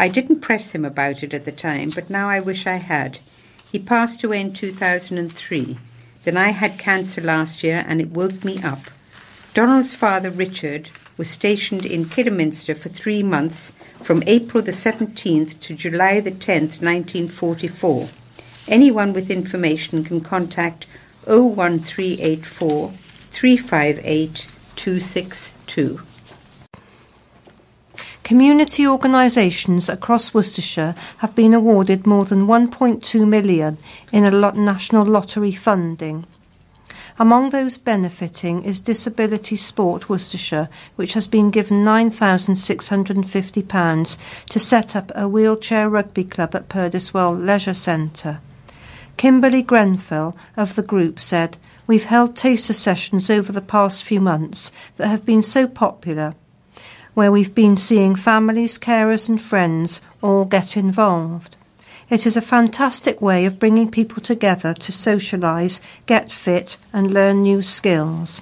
[0.00, 3.20] I didn't press him about it at the time, but now I wish I had.
[3.70, 5.78] He passed away in 2003.
[6.24, 8.80] Then I had cancer last year and it woke me up.
[9.54, 15.76] Donald's father, Richard, was stationed in Kidderminster for three months from April the 17th to
[15.76, 18.08] July the 10th, 1944.
[18.66, 20.86] Anyone with information can contact
[21.26, 24.46] 01384 358
[24.76, 26.00] 262.
[28.22, 33.78] Community organisations across Worcestershire have been awarded more than 1.2 million
[34.12, 36.26] in a lot national lottery funding.
[37.18, 44.16] Among those benefiting is Disability Sport Worcestershire, which has been given £9,650
[44.50, 48.40] to set up a wheelchair rugby club at Perdiswell Leisure Centre.
[49.18, 54.72] Kimberly Grenfell of the group said, We've held taster sessions over the past few months
[54.96, 56.34] that have been so popular.
[57.18, 61.56] where we've been seeing families, carers, and friends all get involved.
[62.08, 67.42] It is a fantastic way of bringing people together to socialise, get fit, and learn
[67.42, 68.40] new skills.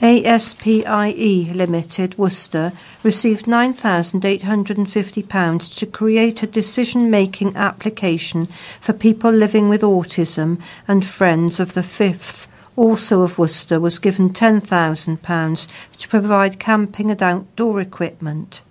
[0.00, 2.72] ASPIE Limited, Worcester,
[3.02, 8.46] received £9,850 to create a decision making application
[8.80, 12.46] for people living with autism, and Friends of the Fifth,
[12.76, 15.66] also of Worcester, was given £10,000
[15.98, 18.62] to provide camping and outdoor equipment.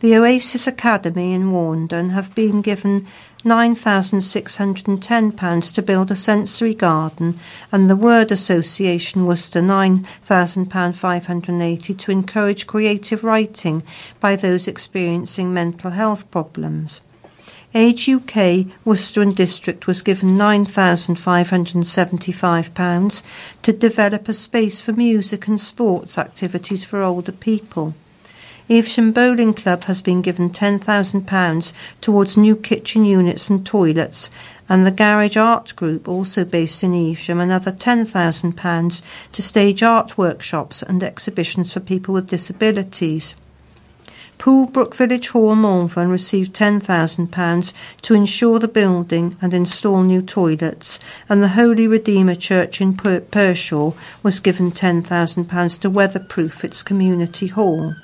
[0.00, 3.06] The Oasis Academy in Warndon have been given
[3.48, 7.38] £9,610 to build a sensory garden,
[7.72, 13.82] and the Word Association Worcester £9,580 to encourage creative writing
[14.20, 17.00] by those experiencing mental health problems.
[17.74, 23.22] Age UK Worcester and District was given £9,575
[23.62, 27.94] to develop a space for music and sports activities for older people.
[28.70, 31.72] Evesham Bowling Club has been given £10,000
[32.02, 34.30] towards new kitchen units and toilets,
[34.68, 40.82] and the Garage Art Group, also based in Evesham, another £10,000 to stage art workshops
[40.82, 43.36] and exhibitions for people with disabilities.
[44.36, 47.72] Poolbrook Village Hall, Malvern received £10,000
[48.02, 53.20] to ensure the building and install new toilets, and the Holy Redeemer Church in per-
[53.20, 57.94] Pershore was given £10,000 to weatherproof its community hall.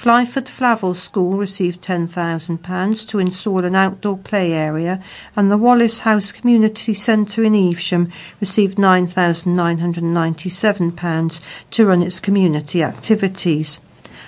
[0.00, 5.04] Flyford Flavel School received £10,000 to install an outdoor play area,
[5.36, 8.10] and the Wallace House Community Centre in Evesham
[8.40, 11.40] received £9,997
[11.70, 13.78] to run its community activities.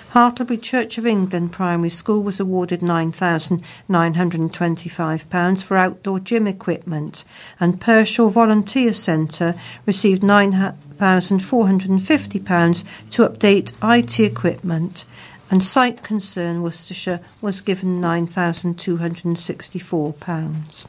[0.09, 7.23] Hartlebury Church of England Primary School was awarded £9,925 for outdoor gym equipment,
[7.59, 9.55] and Pershore Volunteer Centre
[9.87, 15.05] received £9,450 to update IT equipment
[15.53, 20.87] and Sight Concern Worcestershire was given £9,264.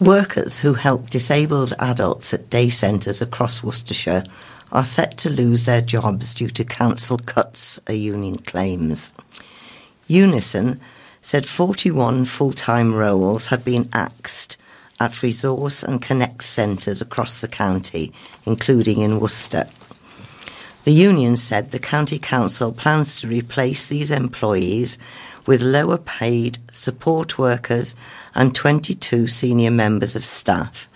[0.00, 4.24] Workers who help disabled adults at day centres across Worcestershire
[4.72, 9.14] are set to lose their jobs due to council cuts, a union claims.
[10.08, 10.80] Unison
[11.20, 14.56] said 41 full time roles have been axed
[14.98, 18.12] at resource and connect centres across the county,
[18.44, 19.68] including in Worcester.
[20.86, 24.98] The union said the County Council plans to replace these employees
[25.44, 27.96] with lower paid support workers
[28.36, 30.88] and 22 senior members of staff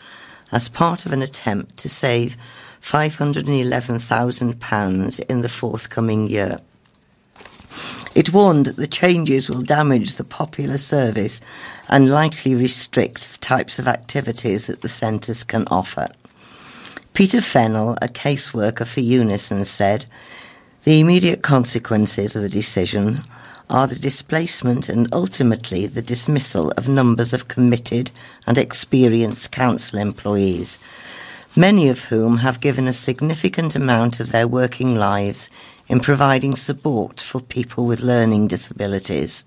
[0.52, 2.36] as part of an attempt to save
[2.80, 6.60] £511,000 in the forthcoming year.
[8.14, 11.40] It warned that the changes will damage the popular service
[11.88, 16.06] and likely restrict the types of activities that the centres can offer.
[17.12, 20.06] Peter Fennell, a caseworker for Unison, said
[20.84, 23.22] the immediate consequences of the decision
[23.68, 28.10] are the displacement and ultimately the dismissal of numbers of committed
[28.46, 30.78] and experienced council employees,
[31.56, 35.50] many of whom have given a significant amount of their working lives
[35.88, 39.44] in providing support for people with learning disabilities.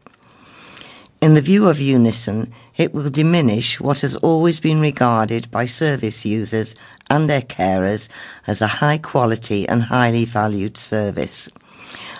[1.23, 6.25] In the view of Unison, it will diminish what has always been regarded by service
[6.25, 6.75] users
[7.09, 8.09] and their carers
[8.45, 11.49] as a high quality and highly valued service.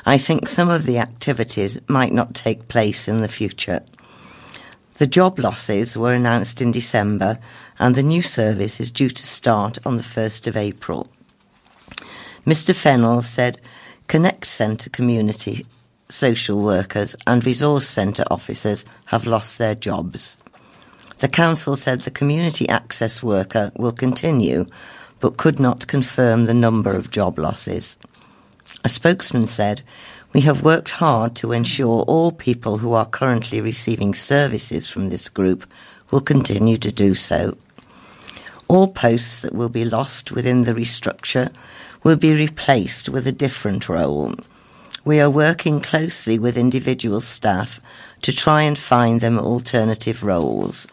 [0.06, 3.82] I think some of the activities might not take place in the future.
[5.00, 7.40] The job losses were announced in December
[7.80, 11.10] and the new service is due to start on the 1st of April.
[12.48, 13.60] Mr Fennell said
[14.08, 15.66] Connect Centre community
[16.14, 20.38] social workers and resource centre officers have lost their jobs.
[21.18, 24.68] The council said the community access worker will continue,
[25.20, 27.98] but could not confirm the number of job losses.
[28.86, 29.82] A spokesman said,
[30.34, 35.30] We have worked hard to ensure all people who are currently receiving services from this
[35.30, 35.66] group
[36.12, 37.58] will continue to do so.
[38.68, 41.52] All posts that will be lost within the restructure
[42.04, 44.36] will be replaced with a different role
[45.06, 47.82] we are working closely with individual staff
[48.22, 50.88] to try and find them alternative roles.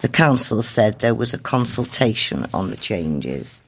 [0.00, 3.62] The council said there was a consultation on the changes.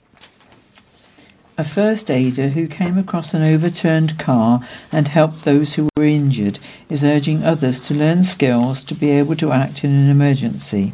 [1.57, 4.62] A first aider who came across an overturned car
[4.93, 6.59] and helped those who were injured
[6.89, 10.93] is urging others to learn skills to be able to act in an emergency.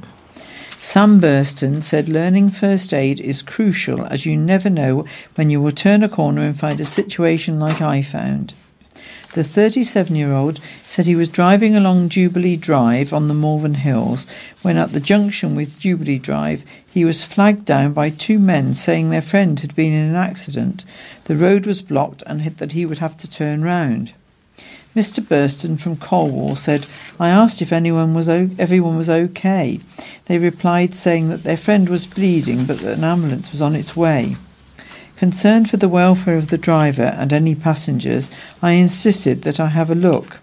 [0.81, 5.05] Sam Burston said learning first aid is crucial as you never know
[5.35, 8.55] when you will turn a corner and find a situation like I found.
[9.37, 14.27] The 37 year old said he was driving along Jubilee Drive on the Malvern Hills
[14.63, 19.11] when, at the junction with Jubilee Drive, he was flagged down by two men saying
[19.11, 20.87] their friend had been in an accident.
[21.25, 24.15] The road was blocked and that he would have to turn round.
[24.95, 25.23] Mr.
[25.23, 26.87] Burston from Colwall said,
[27.21, 29.81] I asked if anyone was o- everyone was okay.
[30.25, 33.95] They replied saying that their friend was bleeding but that an ambulance was on its
[33.95, 34.37] way.
[35.17, 38.31] Concerned for the welfare of the driver and any passengers,
[38.61, 40.41] I insisted that I have a look.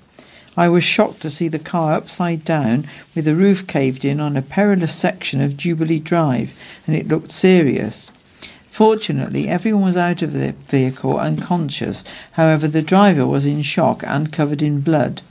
[0.58, 4.36] I was shocked to see the car upside down with the roof caved in on
[4.36, 6.54] a perilous section of Jubilee Drive,
[6.88, 8.12] and it looked serious.
[8.68, 12.04] Fortunately, everyone was out of the vehicle unconscious.
[12.32, 15.22] However, the driver was in shock and covered in blood.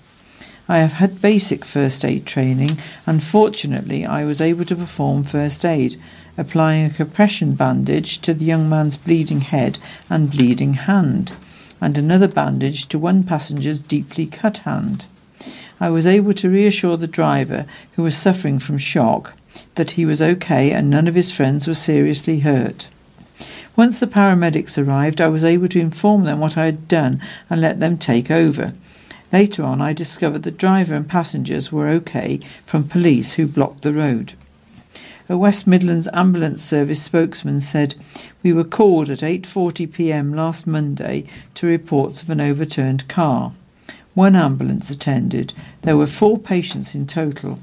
[0.69, 5.65] I have had basic first aid training, and fortunately, I was able to perform first
[5.65, 5.97] aid,
[6.39, 9.79] applying a compression bandage to the young man's bleeding head
[10.09, 11.37] and bleeding hand,
[11.81, 15.07] and another bandage to one passenger's deeply cut hand.
[15.81, 19.35] I was able to reassure the driver, who was suffering from shock,
[19.75, 22.89] that he was okay and none of his friends were seriously hurt.
[23.75, 27.61] Once the paramedics arrived, I was able to inform them what I had done and
[27.61, 28.75] let them take over.
[29.33, 33.95] Later on, I discovered the driver and passengers were okay from police who blocked the
[33.95, 34.35] road.
[35.33, 37.95] A West Midlands ambulance service spokesman said,
[38.43, 40.35] "We were called at 8:40 p.m.
[40.35, 43.53] last Monday to reports of an overturned car.
[44.13, 45.55] One ambulance attended.
[45.81, 47.61] There were four patients in total.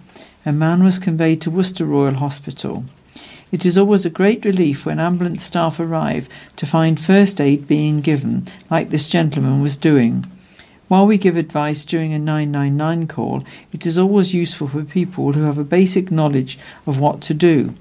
[0.47, 2.85] A man was conveyed to Worcester Royal Hospital.
[3.51, 8.01] It is always a great relief when ambulance staff arrive to find first aid being
[8.01, 10.25] given, like this gentleman was doing.
[10.90, 15.44] While we give advice during a 999 call, it is always useful for people who
[15.44, 16.57] have a basic knowledge
[16.88, 17.76] of what to do.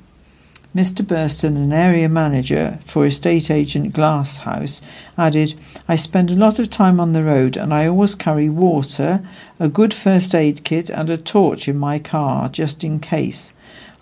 [0.77, 1.03] Mr.
[1.03, 4.83] Burston, an area manager for estate agent Glasshouse,
[5.17, 5.55] added,
[5.89, 9.27] I spend a lot of time on the road and I always carry water,
[9.59, 13.55] a good first aid kit, and a torch in my car just in case.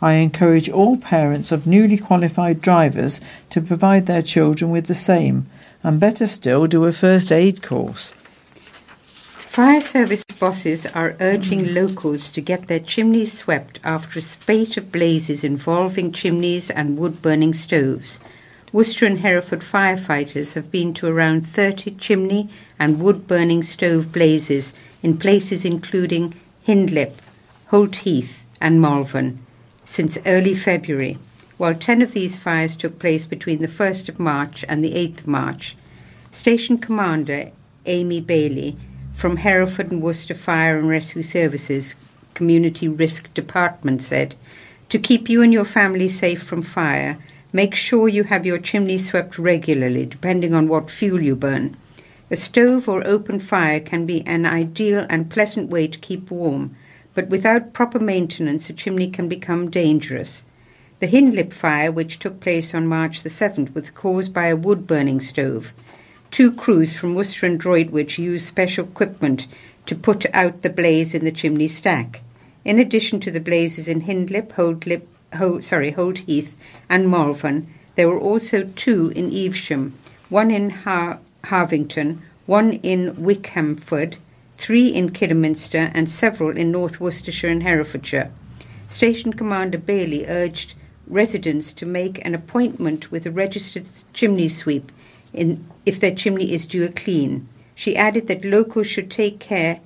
[0.03, 3.21] I encourage all parents of newly qualified drivers
[3.51, 5.47] to provide their children with the same,
[5.85, 8.13] and better still, do a first aid course.
[9.57, 14.93] Fire service bosses are urging locals to get their chimneys swept after a spate of
[14.93, 18.21] blazes involving chimneys and wood burning stoves.
[18.71, 24.75] Worcester and Hereford firefighters have been to around 30 chimney and wood burning stove blazes
[25.03, 27.15] in places including Hindlip,
[27.69, 29.39] Holt Heath, and Malvern
[29.87, 31.17] since early February,
[31.57, 35.21] while 10 of these fires took place between the 1st of March and the 8th
[35.21, 35.79] of March.
[36.31, 37.53] Station Commander
[37.87, 38.77] Amy Bailey
[39.17, 41.97] from Hereford and Worcester Fire and Rescue Services
[42.35, 44.35] Community Risk Department said,
[44.91, 47.17] To keep you and your family safe from fire,
[47.51, 51.79] make sure you have your chimney swept regularly, depending on what fuel you burn.
[52.31, 56.77] A stove or open fire can be an ideal and pleasant way to keep warm,
[57.15, 60.45] but without proper maintenance, a chimney can become dangerous.
[61.01, 64.87] The Hindlip fire, which took place on March the 7th, was caused by a wood
[64.87, 65.73] burning stove.
[66.31, 69.47] Two crews from Worcester and Droitwich used special equipment
[69.87, 72.23] to put out the blaze in the chimney stack.
[72.65, 75.03] In addition to the blazes in Hindlip, Holdlip,
[75.35, 76.57] Hold, sorry, Holt Heath,
[76.89, 79.95] and Malvern, there were also two in Evesham,
[80.29, 84.17] one in Har- Harvington, one in Wickhamford,
[84.59, 88.31] three in Kidderminster, and several in North Worcestershire and Herefordshire.
[88.89, 90.75] Station Commander Bailey urged
[91.07, 94.91] residents to make an appointment with a registered chimney sweep
[95.33, 97.49] in, if their chimney is due a clean.
[97.75, 99.81] She added that locals should take care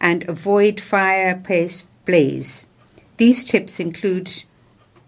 [0.00, 2.66] and avoid fireplace blaze.
[3.18, 4.44] These tips include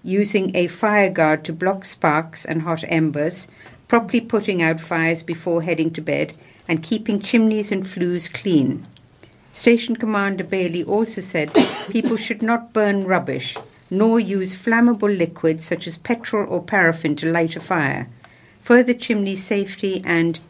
[0.04, 3.48] using a fire guard to block sparks and hot embers,
[3.88, 6.34] properly putting out fires before heading to bed,
[6.68, 8.86] and keeping chimneys and flues clean.
[9.52, 11.52] Station Commander Bailey also said
[11.90, 13.56] people should not burn rubbish,
[13.90, 18.08] nor use flammable liquids such as petrol or paraffin to light a fire.
[18.64, 20.40] Further chimney safety and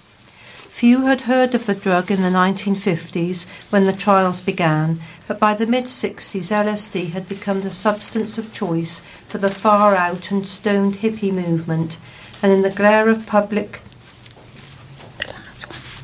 [0.82, 5.54] Few had heard of the drug in the 1950s when the trials began, but by
[5.54, 10.48] the mid 60s, LSD had become the substance of choice for the far out and
[10.48, 12.00] stoned hippie movement,
[12.42, 13.82] and in the glare of public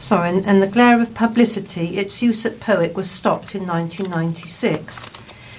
[0.08, 5.10] sorry, and, the glare of publicity, its use at Powick was stopped in 1996.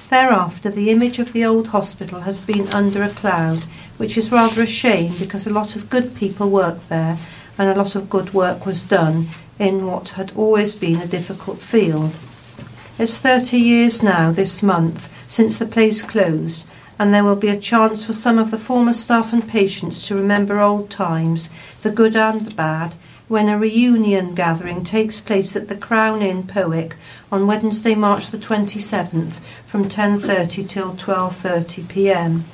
[0.08, 3.58] Thereafter, the image of the old hospital has been under a cloud,
[3.98, 7.18] which is rather a shame because a lot of good people worked there
[7.58, 9.26] and a lot of good work was done
[9.58, 12.12] in what had always been a difficult field.
[12.98, 16.64] It's 30 years now this month since the place closed,
[16.98, 20.16] and there will be a chance for some of the former staff and patients to
[20.16, 21.50] remember old times,
[21.82, 22.94] the good and the bad,
[23.28, 26.94] when a reunion gathering takes place at the Crown Inn, Powick,
[27.30, 32.44] on Wednesday, March the 27th, from 10:30 till 12:30 p.m.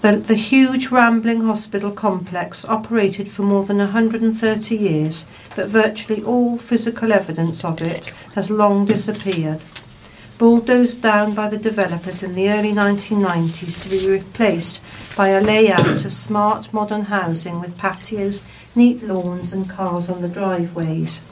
[0.00, 5.26] The, the huge rambling hospital complex operated for more than 130 years,
[5.56, 9.60] but virtually all physical evidence of it has long disappeared.
[10.38, 14.80] Bulldozed down by the developers in the early 1990s to be replaced
[15.16, 18.44] by a layout of smart modern housing with patios,
[18.76, 21.22] neat lawns, and cars on the driveways.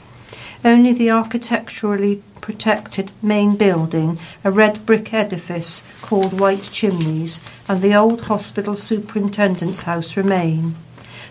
[0.65, 7.39] Only the architecturally protected main building, a red brick edifice called White Chimneys,
[7.69, 10.75] and the old hospital superintendent's house remain.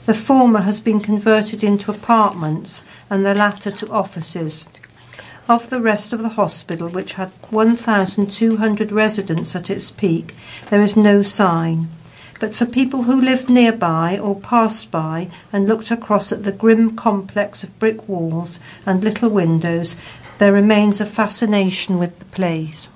[0.06, 4.66] The former has been converted into apartments and the latter to offices.
[5.48, 10.34] Of the rest of the hospital, which had 1,200 residents at its peak,
[10.70, 11.88] there is no sign.
[12.40, 16.96] But for people who lived nearby or passed by and looked across at the grim
[16.96, 19.94] complex of brick walls and little windows,
[20.38, 22.88] there remains a fascination with the place.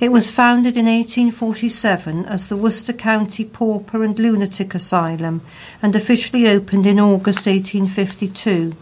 [0.00, 5.42] It was founded in 1847 as the Worcester County Pauper and Lunatic Asylum
[5.82, 8.74] and officially opened in August 1852.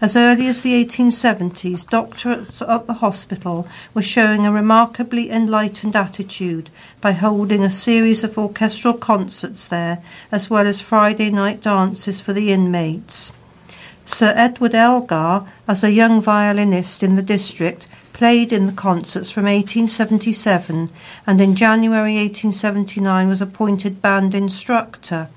[0.00, 6.70] As early as the 1870s, doctors at the hospital were showing a remarkably enlightened attitude
[7.00, 10.00] by holding a series of orchestral concerts there,
[10.30, 13.32] as well as Friday night dances for the inmates.
[14.04, 19.44] Sir Edward Elgar, as a young violinist in the district, played in the concerts from
[19.44, 20.90] 1877
[21.26, 25.28] and in January 1879 was appointed band instructor.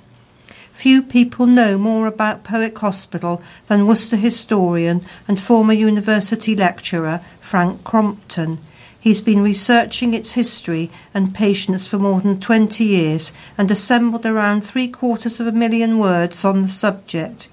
[0.82, 7.84] Few people know more about Powick Hospital than Worcester historian and former university lecturer Frank
[7.84, 8.58] Crompton.
[9.00, 14.62] He's been researching its history and patients for more than 20 years and assembled around
[14.62, 17.48] three quarters of a million words on the subject.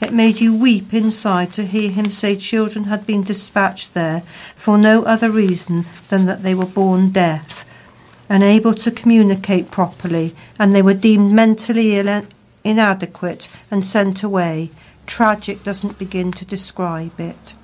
[0.00, 4.22] It made you weep inside to hear him say children had been dispatched there
[4.56, 7.66] for no other reason than that they were born deaf,
[8.30, 12.24] unable to communicate properly, and they were deemed mentally ill
[12.64, 14.70] inadequate, and sent away.
[15.06, 17.54] Tragic doesn't begin to describe it.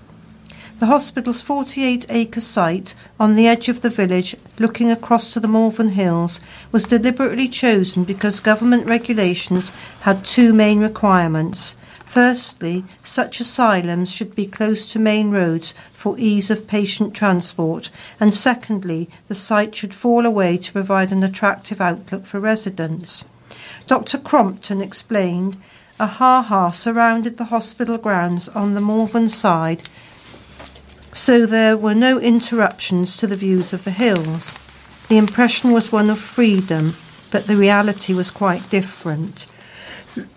[0.78, 5.48] The hospital's 48 acre site on the edge of the village, looking across to the
[5.48, 6.38] Malvern Hills,
[6.70, 11.76] was deliberately chosen because government regulations had two main requirements.
[12.04, 17.90] Firstly, such asylums should be close to main roads for ease of patient transport,
[18.20, 23.24] and secondly, the site should fall away to provide an attractive outlook for residents.
[23.86, 24.18] Dr.
[24.18, 25.56] Crompton explained
[25.98, 29.82] a ha ha surrounded the hospital grounds on the Malvern side,
[31.12, 34.54] so there were no interruptions to the views of the hills.
[35.08, 36.94] The impression was one of freedom,
[37.30, 39.46] but the reality was quite different.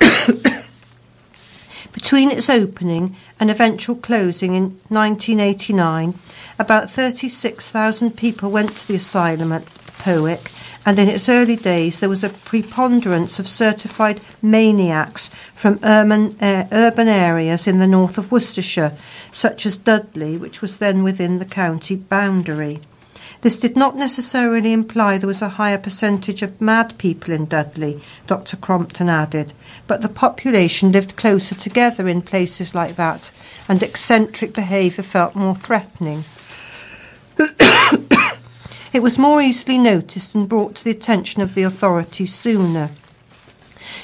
[1.91, 6.13] Between its opening and eventual closing in 1989,
[6.59, 10.51] about 36,000 people went to the asylum at Powick,
[10.85, 16.67] and in its early days there was a preponderance of certified maniacs from urban, uh,
[16.71, 18.93] urban areas in the north of Worcestershire,
[19.31, 22.79] such as Dudley, which was then within the county boundary.
[23.41, 28.01] This did not necessarily imply there was a higher percentage of mad people in Dudley,
[28.27, 28.57] Dr.
[28.57, 29.53] Crompton added,
[29.87, 33.31] but the population lived closer together in places like that,
[33.69, 36.25] and eccentric behaviour felt more threatening.
[38.91, 42.89] It was more easily noticed and brought to the attention of the authorities sooner.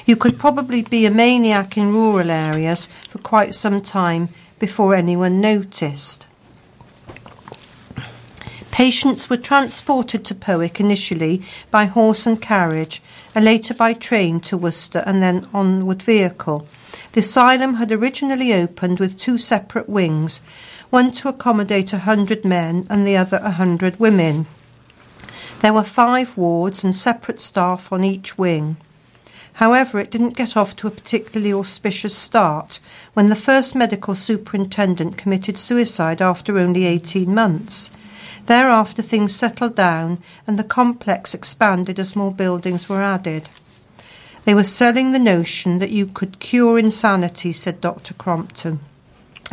[0.04, 4.28] You could probably be a maniac in rural areas for quite some time
[4.60, 6.26] before anyone noticed.
[8.70, 13.02] Patients were transported to Powick initially by horse and carriage,
[13.34, 16.68] and later by train to Worcester and then onward vehicle.
[17.12, 20.42] The asylum had originally opened with two separate wings,
[20.90, 24.46] one to accommodate a hundred men and the other a hundred women.
[25.60, 28.76] There were five wards and separate staff on each wing.
[29.54, 32.78] However, it didn't get off to a particularly auspicious start
[33.14, 37.90] when the first medical superintendent committed suicide after only 18 months.
[38.46, 43.48] Thereafter, things settled down and the complex expanded as more buildings were added.
[44.44, 48.14] They were selling the notion that you could cure insanity, said Dr.
[48.14, 48.80] Crompton.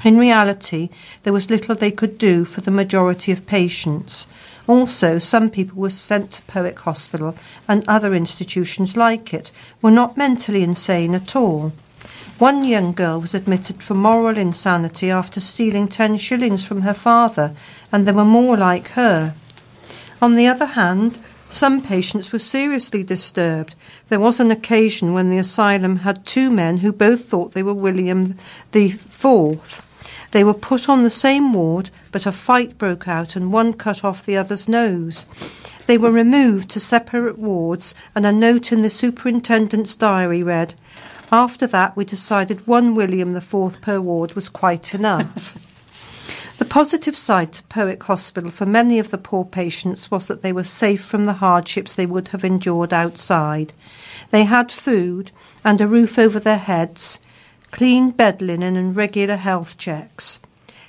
[0.04, 0.90] In reality,
[1.24, 4.28] there was little they could do for the majority of patients.
[4.68, 7.36] Also, some people were sent to Powick Hospital
[7.68, 11.74] and other institutions like it were not mentally insane at all.
[12.40, 17.54] One young girl was admitted for moral insanity after stealing ten shillings from her father,
[17.92, 19.36] and there were more like her.
[20.22, 21.20] On the other hand,
[21.50, 23.76] some patients were seriously disturbed.
[24.10, 27.74] There was an occasion when the asylum had two men who both thought they were
[27.74, 28.34] William
[28.72, 29.86] the Fourth.
[30.34, 34.04] They were put on the same ward, but a fight broke out and one cut
[34.04, 35.28] off the other's nose.
[35.86, 40.74] They were removed to separate wards, and a note in the superintendent's diary read,
[41.32, 45.56] After that, we decided one William Fourth per ward was quite enough.
[46.60, 50.54] The positive side to Powick Hospital for many of the poor patients was that they
[50.54, 53.74] were safe from the hardships they would have endured outside.
[54.30, 55.32] They had food
[55.66, 57.20] and a roof over their heads,
[57.74, 60.40] clean bed linen, and regular health checks.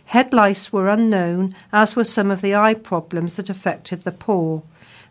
[0.05, 4.62] Head lice were unknown, as were some of the eye problems that affected the poor.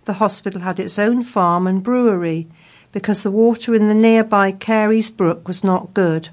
[0.05, 2.47] The hospital had its own farm and brewery
[2.91, 6.29] because the water in the nearby Carey's Brook was not good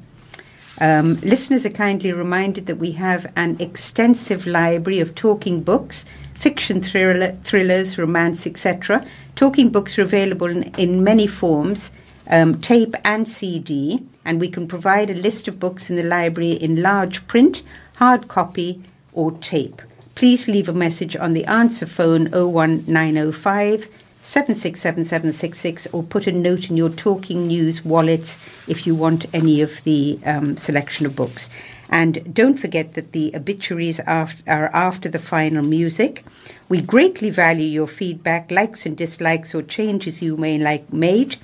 [0.78, 6.04] Um, listeners are kindly reminded that we have an extensive library of talking books,
[6.34, 9.06] fiction thriller, thrillers, romance, etc.
[9.36, 11.90] Talking books are available in, in many forms,
[12.28, 16.52] um, tape and CD, and we can provide a list of books in the library
[16.52, 17.62] in large print
[18.00, 18.82] hard copy,
[19.12, 19.82] or tape.
[20.14, 23.88] Please leave a message on the answer phone 01905
[24.22, 28.38] 767766 or put a note in your Talking News wallets
[28.68, 31.50] if you want any of the um, selection of books.
[31.90, 36.24] And don't forget that the obituaries are after the final music.
[36.68, 41.36] We greatly value your feedback, likes and dislikes, or changes you may like made.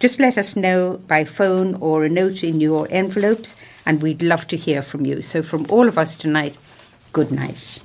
[0.00, 3.54] Just let us know by phone or a note in your envelopes,
[3.86, 5.22] and we'd love to hear from you.
[5.22, 6.58] So, from all of us tonight,
[7.12, 7.80] good night.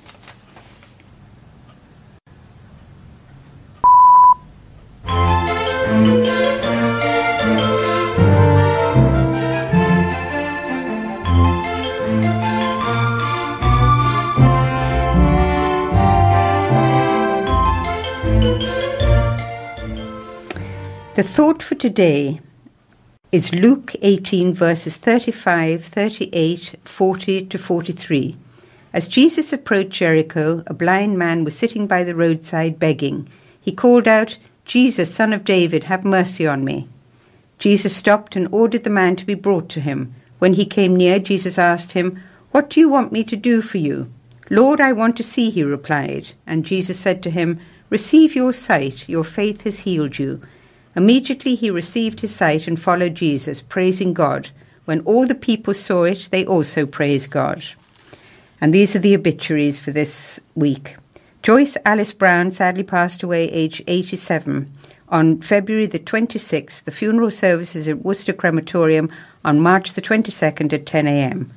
[21.18, 22.40] The thought for today
[23.32, 28.36] is Luke 18, verses 35, 38, 40 to 43.
[28.92, 33.28] As Jesus approached Jericho, a blind man was sitting by the roadside begging.
[33.60, 36.88] He called out, Jesus, son of David, have mercy on me.
[37.58, 40.14] Jesus stopped and ordered the man to be brought to him.
[40.38, 42.22] When he came near, Jesus asked him,
[42.52, 44.08] What do you want me to do for you?
[44.50, 46.34] Lord, I want to see, he replied.
[46.46, 47.58] And Jesus said to him,
[47.90, 50.40] Receive your sight, your faith has healed you.
[50.98, 54.50] Immediately he received his sight and followed Jesus, praising God.
[54.84, 57.64] When all the people saw it, they also praised God.
[58.60, 60.96] And these are the obituaries for this week.
[61.44, 64.68] Joyce Alice Brown sadly passed away aged 87.
[65.10, 69.08] On February the 26th, the funeral services at Worcester Crematorium
[69.44, 71.52] on March the 22nd at 10 a.m.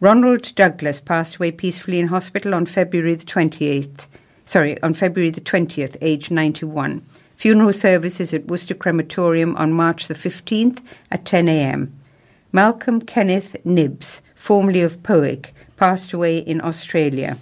[0.00, 4.08] Ronald Douglas passed away peacefully in hospital on February the 28th.
[4.44, 7.00] Sorry, on February the 20th, aged 91.
[7.36, 10.80] Funeral services at Worcester Crematorium on March the 15th
[11.10, 11.92] at 10 a.m.
[12.52, 17.36] Malcolm Kenneth Nibbs, formerly of Powick, passed away in Australia.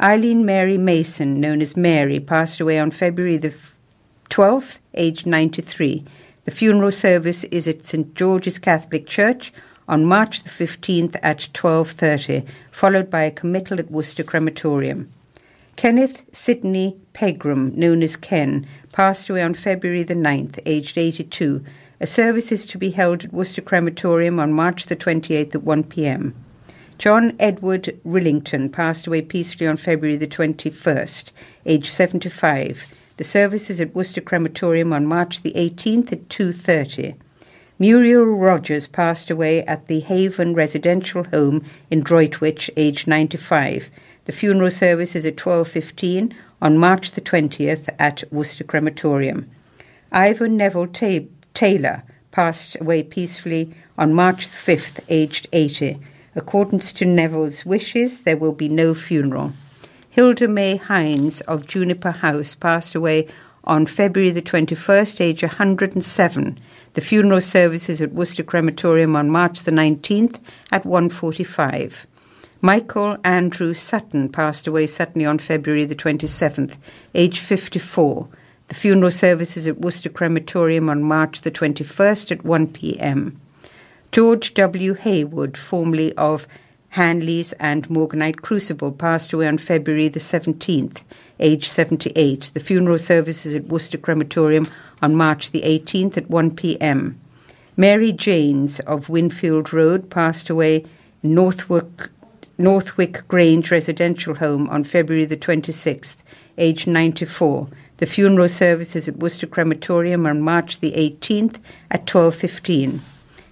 [0.00, 3.54] Eileen Mary Mason, known as Mary, passed away on February the
[4.30, 6.04] 12th, aged 93.
[6.44, 9.52] The funeral service is at St George's Catholic Church
[9.86, 15.10] on March the 15th at 12:30, followed by a committal at Worcester Crematorium.
[15.80, 21.64] Kenneth Sidney Pegram, known as Ken, passed away on February the 9th, aged 82.
[22.00, 25.84] A service is to be held at Worcester Crematorium on March the 28th at 1
[25.84, 26.34] p.m.
[26.98, 31.32] John Edward Rillington passed away peacefully on February the 21st,
[31.64, 32.94] aged 75.
[33.16, 37.16] The service is at Worcester Crematorium on March the 18th at 2.30.
[37.78, 43.88] Muriel Rogers passed away at the Haven Residential Home in Droitwich, aged 95.
[44.30, 46.32] The funeral service is at 12.15
[46.62, 49.50] on March the 20th at Worcester Crematorium.
[50.12, 55.98] Ivan Neville Ta- Taylor passed away peacefully on March the 5th, aged 80.
[56.36, 59.52] According to Neville's wishes, there will be no funeral.
[60.10, 63.26] Hilda May Hines of Juniper House passed away
[63.64, 66.60] on February the 21st, age 107.
[66.92, 70.38] The funeral service is at Worcester Crematorium on March the 19th
[70.70, 72.06] at 1.45.
[72.62, 76.76] Michael Andrew Sutton passed away suddenly on February the 27th,
[77.14, 78.28] age 54.
[78.68, 83.40] The funeral service is at Worcester Crematorium on March the 21st at 1 p.m.
[84.12, 84.92] George W.
[84.92, 86.46] Haywood, formerly of
[86.96, 91.02] Hanleys and Morganite Crucible, passed away on February the 17th,
[91.38, 92.50] age 78.
[92.52, 94.66] The funeral service is at Worcester Crematorium
[95.00, 97.18] on March the 18th at 1 p.m.
[97.78, 100.84] Mary Janes of Winfield Road passed away
[101.22, 101.34] in
[102.60, 106.16] Northwick, Grange residential home on February the 26th,
[106.58, 107.68] age 94.
[107.96, 111.58] The funeral service is at Worcester Crematorium on March the 18th
[111.90, 113.00] at 12:15.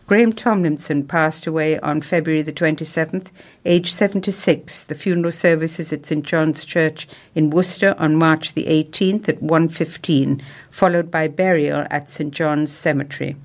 [0.06, 3.28] Graham Tomlinson passed away on February the 27th,
[3.64, 4.85] aged 76.
[4.85, 9.43] The funeral service is at St John's Church in Worcester on March the 18th at
[9.43, 13.36] 1.15, followed by burial at St John's Cemetery.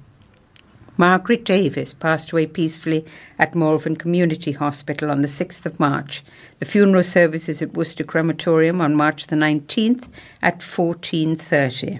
[0.95, 3.03] Margaret Davis passed away peacefully
[3.40, 6.24] at Malvern Community Hospital on the 6th of March.
[6.60, 10.07] The funeral service is at Worcester Crematorium on March the 19th
[10.41, 11.99] at 14.30.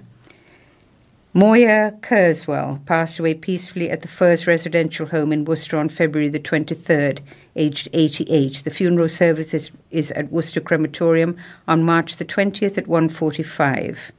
[1.36, 6.38] Moya Kurzweil passed away peacefully at the Firs residential home in Worcester on February the
[6.38, 7.18] 23rd,
[7.56, 8.62] aged 88.
[8.64, 14.12] The funeral service is, is at Worcester Crematorium on March the 20th at 1.45.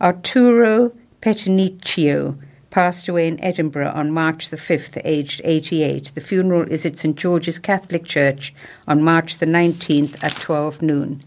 [0.00, 2.38] Arturo Petiniccio
[2.70, 6.12] passed away in Edinburgh on March the 5th, aged 88.
[6.14, 8.54] The funeral is at St George's Catholic Church
[8.86, 11.22] on March the 19th at 12 noon.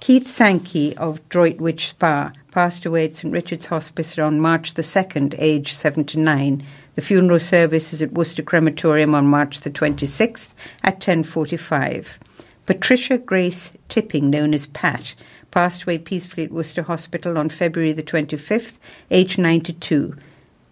[0.00, 5.36] Keith Sankey of Droitwich Spa passed away at St Richard's Hospital on March the 2nd,
[5.38, 6.66] aged 79.
[6.96, 12.18] The funeral service is at Worcester Crematorium on March the 26th at 10.45.
[12.66, 15.14] Patricia Grace Tipping, known as Pat,
[15.52, 18.78] passed away peacefully at Worcester Hospital on February the 25th,
[19.10, 20.16] aged 92.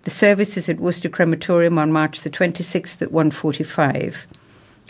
[0.02, 4.24] The service is at Worcester Crematorium on March the 26th at 1.45.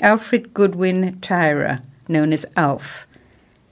[0.02, 3.08] Alfred Goodwin Tyra, known as Alf,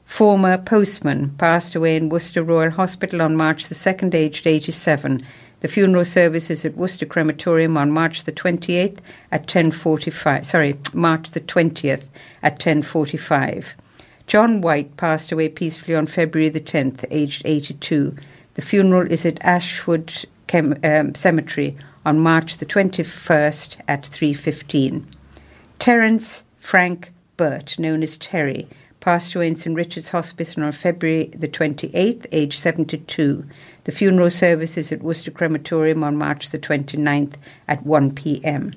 [0.04, 5.22] former postman, passed away in Worcester Royal Hospital on March the 2nd, aged 87.
[5.60, 8.98] The funeral service is at Worcester Crematorium on March the 28th
[9.30, 10.44] at 10:45.
[10.44, 12.06] Sorry, March the 20th
[12.42, 13.76] at 10:45.
[14.26, 18.16] John White passed away peacefully on February the 10th, aged 82.
[18.54, 25.04] The funeral is at Astwood Chem- um, Cemetery on March the 21st at 3:15.
[25.78, 28.66] Terence Frank Burt, known as Terry,
[29.00, 33.44] passed away in St Richard's Hospital on February the 28th, aged 72.
[33.84, 37.34] The funeral service is at Worcester Crematorium on March the 29th
[37.68, 38.72] at 1 p.m.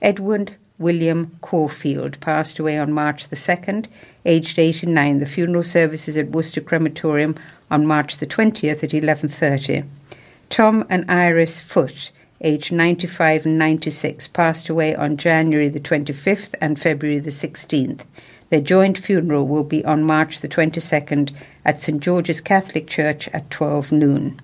[0.00, 3.86] Edward William Caulfield passed away on March the 2nd,
[4.24, 5.20] aged 89.
[5.20, 7.34] The funeral service is at Worcester Crematorium
[7.70, 9.84] on March the 20th at 11:30.
[10.48, 16.80] Tom and Iris Foote, aged 95 and 96, passed away on January the 25th and
[16.80, 18.04] February the 16th.
[18.48, 21.32] Their joint funeral will be on March the 22nd
[21.64, 24.40] at St George's Catholic Church at 12 noon.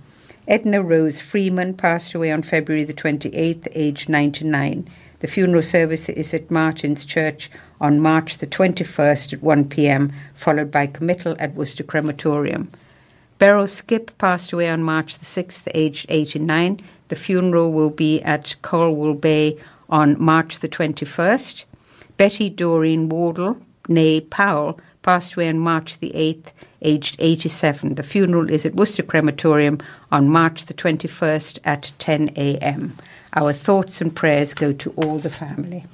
[0.48, 4.88] Edna Rose Freeman passed away on February the 28th, aged 99.
[5.20, 7.48] The funeral service is at Martin's Church
[7.80, 12.68] on March the 21st at 1 pm, followed by committal at Worcester Crematorium.
[13.42, 16.80] Barrow Skip passed away on March the 6th, aged 89.
[17.08, 19.58] The funeral will be at Colwell Bay
[19.90, 21.64] on March the 21st.
[22.16, 26.52] Betty Doreen Wardle, née Powell, passed away on March the 8th,
[26.82, 27.96] aged 87.
[27.96, 29.78] The funeral is at Worcester Crematorium
[30.12, 32.96] on March the 21st at 10 a.m.
[33.34, 35.84] Our thoughts and prayers go to all the family.